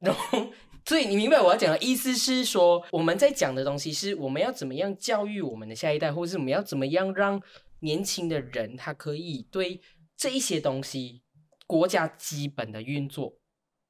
[0.00, 0.48] 然后。
[0.84, 7.38] 所以你明白我要讲的意思是说，我们在讲的东西是我们要怎么样教育我们的下一代，或是我们要怎么样让
[7.80, 9.80] 年轻的人他可以对
[10.16, 11.22] 这一些东西，
[11.66, 13.38] 国家基本的运作，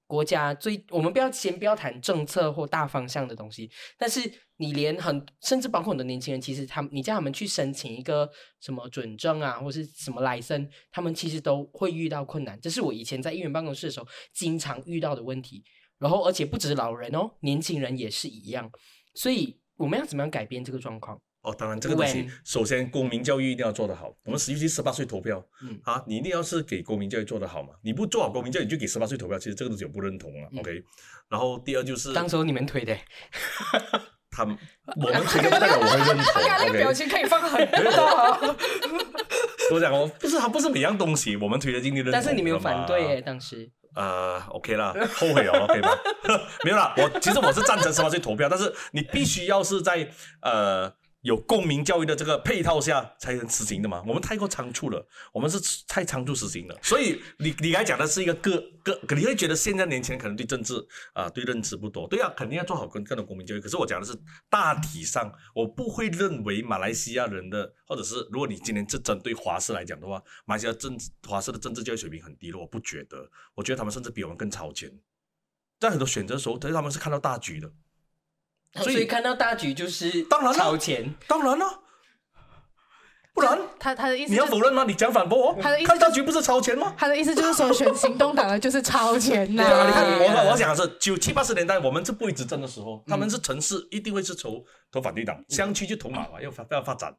[0.07, 8.30] 国家最我们不要先不要谈政策或大方向的东西，但是你连很甚至包括很多年轻人，其实他你叫他们去申请一个
[8.61, 12.61] 什么准证啊，或是什么来生，他们其实都会遇到困难。
[12.61, 15.64] 这是我以前在议员办公室的时候经常遇到的问题。
[15.99, 18.70] 然后，而且不止老人哦，年轻人也是一样。
[19.14, 21.20] 所以我们要怎么样改变这个状况？
[21.43, 24.12] 哦，当然这个东西首先公民教育一定要做得好。
[24.24, 27.70] 我们十七、十八岁投票，嗯啊，你一定要是给公民教育做得好嘛。
[27.82, 30.49] 你不做好公民教育，你就给十八岁投票，其实这个东西我不认同啊。
[30.53, 30.82] 嗯 OK，
[31.28, 32.97] 然后第二就是当时候你们推的，
[34.30, 34.57] 他们
[34.97, 36.16] 我们推的不代表我会认同。
[36.66, 37.78] 个表 OK，情可以放很大。
[39.72, 45.89] 我讲哦，不是他不是每样东西我们推的进去认同，但是你没有反对耶，当时呃，OK 啦，后悔哦，OK 吗？
[46.64, 50.09] 没有啦，我其实我是赞成十八岁投票，但是你必须要是在
[50.41, 50.91] 呃
[51.23, 54.03] 有公民教育的这个配套下才能实行的嘛。
[54.07, 56.79] 我们太过仓促了，我们是太仓促实行了。
[56.83, 60.75] 所以你你刚讲的是一个个个，你会觉得现在年轻人可能对政治
[61.12, 63.61] 啊、对认知不多，对啊，肯定要做好更更多公民教育。
[63.61, 64.16] 可是我讲的是
[64.49, 74.91] 大体上，我不会认为马来西亚人的，或者是如果你今天是针对华视来讲的话，马来西亚政治华视的政治教育水平很低落，我不觉得，我觉得他们甚至比我们更超前。
[75.81, 77.71] 在很多选择的时候，但是他们是看到大局的。
[78.83, 81.14] 所以看到大局就是当然了超前。
[81.27, 81.66] 当然了，
[83.35, 84.85] 不然他他的意思、你就是，要否认吗？
[84.85, 85.62] 你讲反驳我。
[85.62, 86.93] 他的意思看大局不是超前吗？
[86.97, 97.14] 他的意思就是说，选行动党的就是超前呐、 对啊，你看对我我讲的是九七八十年代，我们是不会执政的时候，他们是城市一定会是投投反对党，乡区就投马嘛，要发要发展。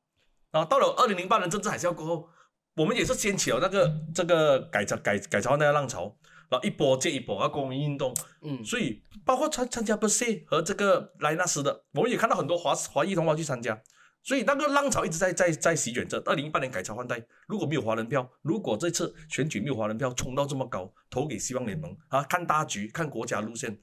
[0.52, 2.28] 然后到了二零零八年政治海啸过后，
[2.76, 6.14] 我们也是掀起了那个这个改朝改改朝那个浪潮，
[6.50, 13.80] 然后一波接一波啊公民运动，嗯，所以包括参参加 b e 和这个莱纳斯的，我们也看到很多华华裔同胞去参加，
[14.24, 16.22] 所以那个浪潮一直在在在席卷着。
[16.26, 23.80] 二零一八年改朝换代，如果没有华人票，如果这次选举没有华人票冲到这么高，投给希望联盟啊，看大局，看国家路线，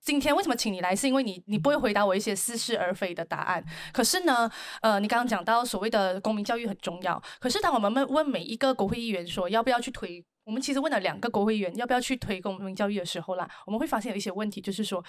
[0.00, 0.96] 今天为什么请你来？
[0.96, 3.64] 是因为你你不会回答我一些似是而非的答案。
[3.92, 7.22] 可是呢，呃，你刚刚讲到所谓的公民教育很重要。
[7.38, 15.02] 可是当我们问问每一个国会议员说要不要去推，我们其实问了两个国会议员要不要去推公民教育的时候啦，我们会发现有一些问题，就是说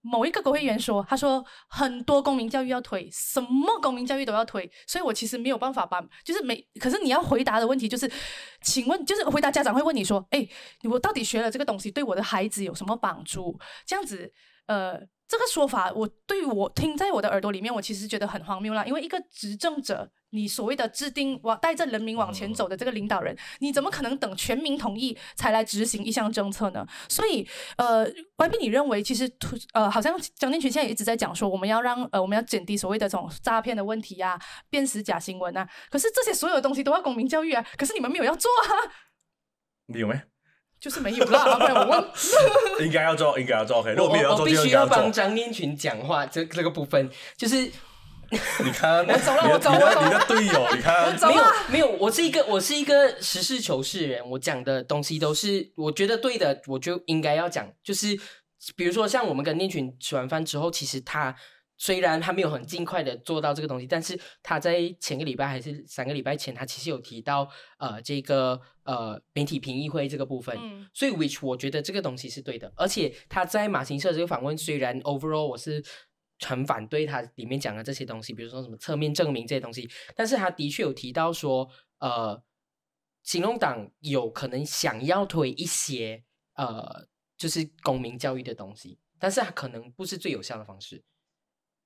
[0.00, 8.10] 某一个国会议员说，他说很多公民教育要推，什么公民教育都要推，所以我其实没有办法把，就是每，可是你要回答的问题就是，
[8.62, 10.48] 请问，就是回答家长会问你说，哎，
[10.84, 13.60] 我到底学了这个东西对我的孩子有什么帮助？
[13.84, 14.32] 这样子，
[14.64, 18.84] 呃，这个说法，我对我听在我的耳朵里面，我其实觉得很荒谬啦。
[18.84, 26.86] 因为一个执政者，你所谓的制定往带着人民往前走的这个领导人，你怎么可能等全民同意才来执行一项政策呢？
[27.08, 27.44] 所以，
[27.76, 28.06] 呃
[28.36, 35.68] ，Y B，你认为其实突呃，好像张建群现在也一直在讲说，我们要让呃，我们要减低所谓的这种诈骗的问题啊，辨识假新闻啊。
[35.90, 38.70] 可是这些所有的东西都要公民教育啊，可是你们没有要做啊，
[39.86, 40.20] 你有没？
[40.80, 41.56] 就是没有啦。
[41.56, 42.04] 不然我问。
[42.86, 43.78] 应该要做，应该要做。
[43.78, 45.12] OK，如我果没有要做，我必须要做帮。
[45.12, 47.56] 张念群讲话，这这个部分就是
[48.30, 57.66] 你看， 我走了你的我走了你的队友，你看，没有没有，我是一个我是一个实事求是人，我讲的东西都是我觉得对的，我就应该要讲。
[57.84, 58.18] 就是
[58.74, 61.34] 比如说像我们跟念群吃完饭之后，其实他
[61.78, 67.48] 虽然他没有很尽快的做到这个东西，但是他在前个礼拜还是三个礼拜前，他其实有提到
[67.78, 70.56] 呃这个呃媒体评议会这个部分。
[70.60, 75.84] 嗯所以，which 我觉得这个东西是对的，而且他在马行社这个访问，虽然 overall 我是
[76.40, 81.68] 很反对他里面讲的这些东西，比如说什么侧面证明这些东西，但是他的确有提到说，
[81.98, 82.42] 呃，
[83.22, 86.24] 行动党有可能想要推一些
[86.54, 87.06] 呃，
[87.36, 91.04] 就是公民教育的东西，但是他可能不是最有效的方式。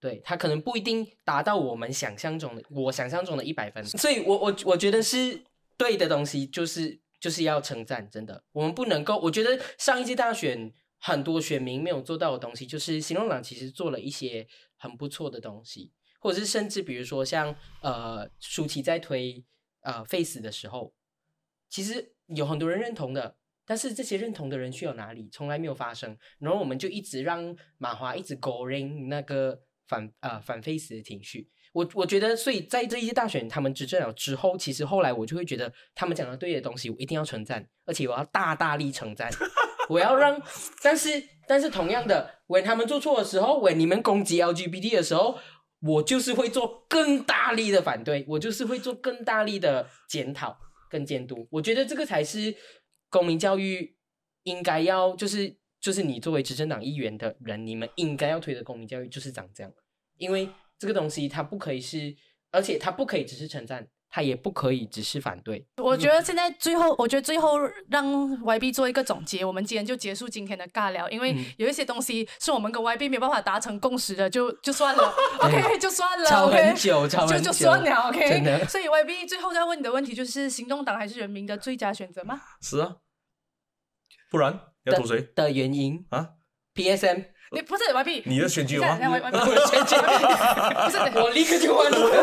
[0.00, 5.42] 对他可能不一定达到我们想象中的，我想象中的一百分，所以我我我觉得是
[5.76, 14.46] 对的东西，就是就是要称赞，真的，我们不能够，我觉得上一届大选很多选民没有做到的东西，就是行动党其实做了一些
[14.76, 19.44] 很不错的东西，或者是甚至比如说像呃舒淇在推
[19.82, 20.94] 呃 Face 的时候，
[21.68, 23.36] 其实有很多人认同的，
[23.66, 26.16] 但是这些认同的人去了哪里，从来没有发生。
[26.38, 31.48] 然后我们就一直让马华一直勾人那个反呃反 face 的情绪。
[31.72, 39.30] 我我觉得，所以在这一届大选他们执政了之后，其实后来我就会觉得他们讲的对的东西，我一定要称赞，而且我要大大力称赞。
[39.88, 40.40] 我要让，
[40.82, 45.38] 但是但是同样的，when 他们做错的时候，when 你们攻击 LGBT 的时候，
[45.80, 50.56] 我就是会做更大力的反对，我就是会做更大力的检讨
[50.88, 51.46] 跟监督。
[51.50, 52.54] 我觉得这个才是
[53.08, 53.96] 公民教育
[54.44, 59.72] 应该要，就是就是你作为执政党议员的人，你们应该要推的公民教育就是长这样，
[60.18, 62.14] 因为这个东西它不可以是，
[62.50, 65.66] 而且它不可以只是称赞，它也不可以只是反对。
[65.76, 67.58] 我觉得现在最后，我觉得最后
[67.88, 68.04] 让
[68.40, 78.28] YB 做一个总结，我们今天就结束今天的尬聊，因为嗯有一些东西是我们跟 YB 没有办法达成共识的，就就算了， OK 就算了吵，OK 很久，吵就很久，就算了，OK。
[78.28, 82.40] 真的所以 YB 最后再问你的问题就是：行动党还是人民的最佳选择吗？
[82.60, 82.96] 是啊，
[84.30, 86.30] 不然你要投谁的原因啊
[86.74, 88.98] ？？PSM，你不是 YB，你的选举有吗？
[89.00, 91.98] 我选举不是我立刻就换了。
[91.98, 92.14] 不是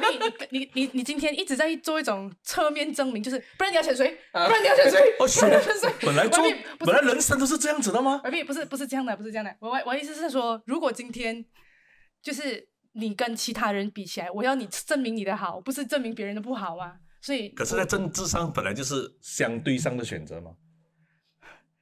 [0.00, 4.16] YB，你你你你今天一直在做一种侧面证明，就是不然你要选谁？
[4.32, 4.98] 啊不然你要选谁？
[5.18, 5.92] 哦，不然你要选谁？
[6.00, 6.44] 本来做
[6.78, 9.54] 本来人生都是这样子的吗？YB 不是不是这样的，不是这样的。
[9.60, 11.44] 我我我意思是说，如果今天
[12.22, 16.94] 就是你跟其他人比起来，我要你证明你的好，不是证明别人的不好吗？
[17.20, 20.52] 所以可是，在政治上本来就是相对上的选择嘛。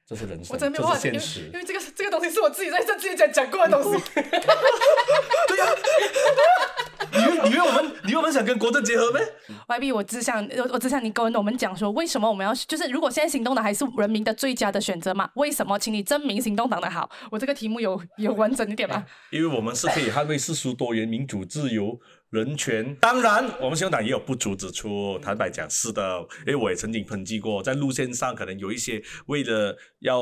[0.09, 1.53] 这是人生，我真的没有办法，因为这是现实因。
[1.53, 4.03] 为这个这个东西是我自己在这之前讲讲过的东西。
[7.11, 9.21] 你以为 你以为我们你我们想跟国政结合咩
[9.67, 15.29] ？YB，我只想我我只想你跟我们讲说，为什么我们要就是如果现在行动党还是人民的最佳的选择嘛？
[15.35, 15.77] 为什么？
[15.77, 17.07] 请你证明行动党的好。
[17.29, 19.05] 我这个题目有有完整一点吗？
[19.29, 21.99] 因为我们是可以捍卫世俗多元、民主、自由、
[22.29, 22.95] 人权。
[22.95, 25.17] 当然，我们行动党也有不足之处。
[25.19, 30.21] 坦白讲，是的，因为我也曾经抨击过，在路线上可能有一些为了要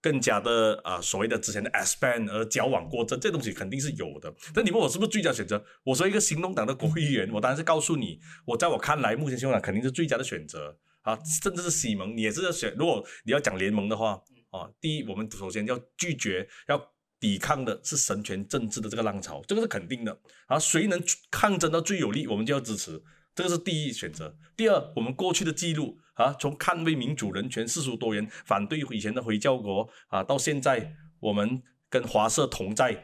[0.00, 4.32] 更加的啊、所谓的之前的 S ban 而矫枉过正，这东西肯定是有的。
[4.54, 5.64] 但你问我是不是最佳选择？
[5.82, 12.74] 我说一个行动党的国会议员，我当然是告诉你，我在我看来，目前行动党肯定是最佳的选择啊，甚至是西盟，你也是要选。
[12.76, 16.92] 如果你要讲联盟的话，啊，第一，我们首先要拒绝要。
[17.26, 20.16] 抵抗的是神权政治的这个浪潮，这个是肯定的。
[20.46, 23.02] 啊，谁能抗争到最有力，我们就要支持，
[23.34, 24.32] 这个是第一选择。
[24.56, 31.60] 第二，我们过去的记录啊，从捍卫民主、人权、世俗多元，反对以前的回教国啊，到现在我们
[31.90, 32.96] 跟华社同在，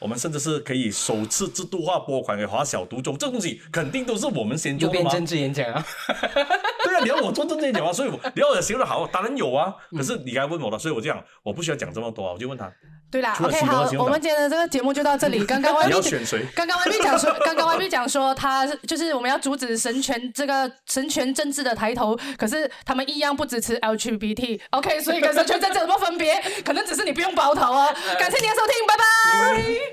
[0.00, 4.98] 我们甚至是可以首次制度化拨款给华小独中，这东西肯定都是我们先做的嘛。
[4.98, 5.86] 又变政治演讲啊！
[6.84, 9.74] 对啊，你要我做政治演讲啊，所以我你要我形容好，当然有啊。
[9.92, 12.70] 可是你刚才问我了，所以我就讲我不需要讲这么多啊，我就问他
[13.14, 15.38] 对啦，OK，好我们今天的这个节目就到这里。
[15.46, 16.44] 刚刚你要 YB 选谁？
[16.52, 24.58] 刚刚外面讲说， 刚刚外面讲说，他就是我们要阻止神权这个神权政治的抬头，可是他们一样不支持 LGBT。
[24.70, 26.42] OK，所以跟神权政治有什么分别？
[26.66, 27.94] 可能只是你不用包头哦。
[28.18, 29.04] 感谢你的收听，拜拜。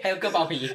[0.02, 0.74] 还有割包皮。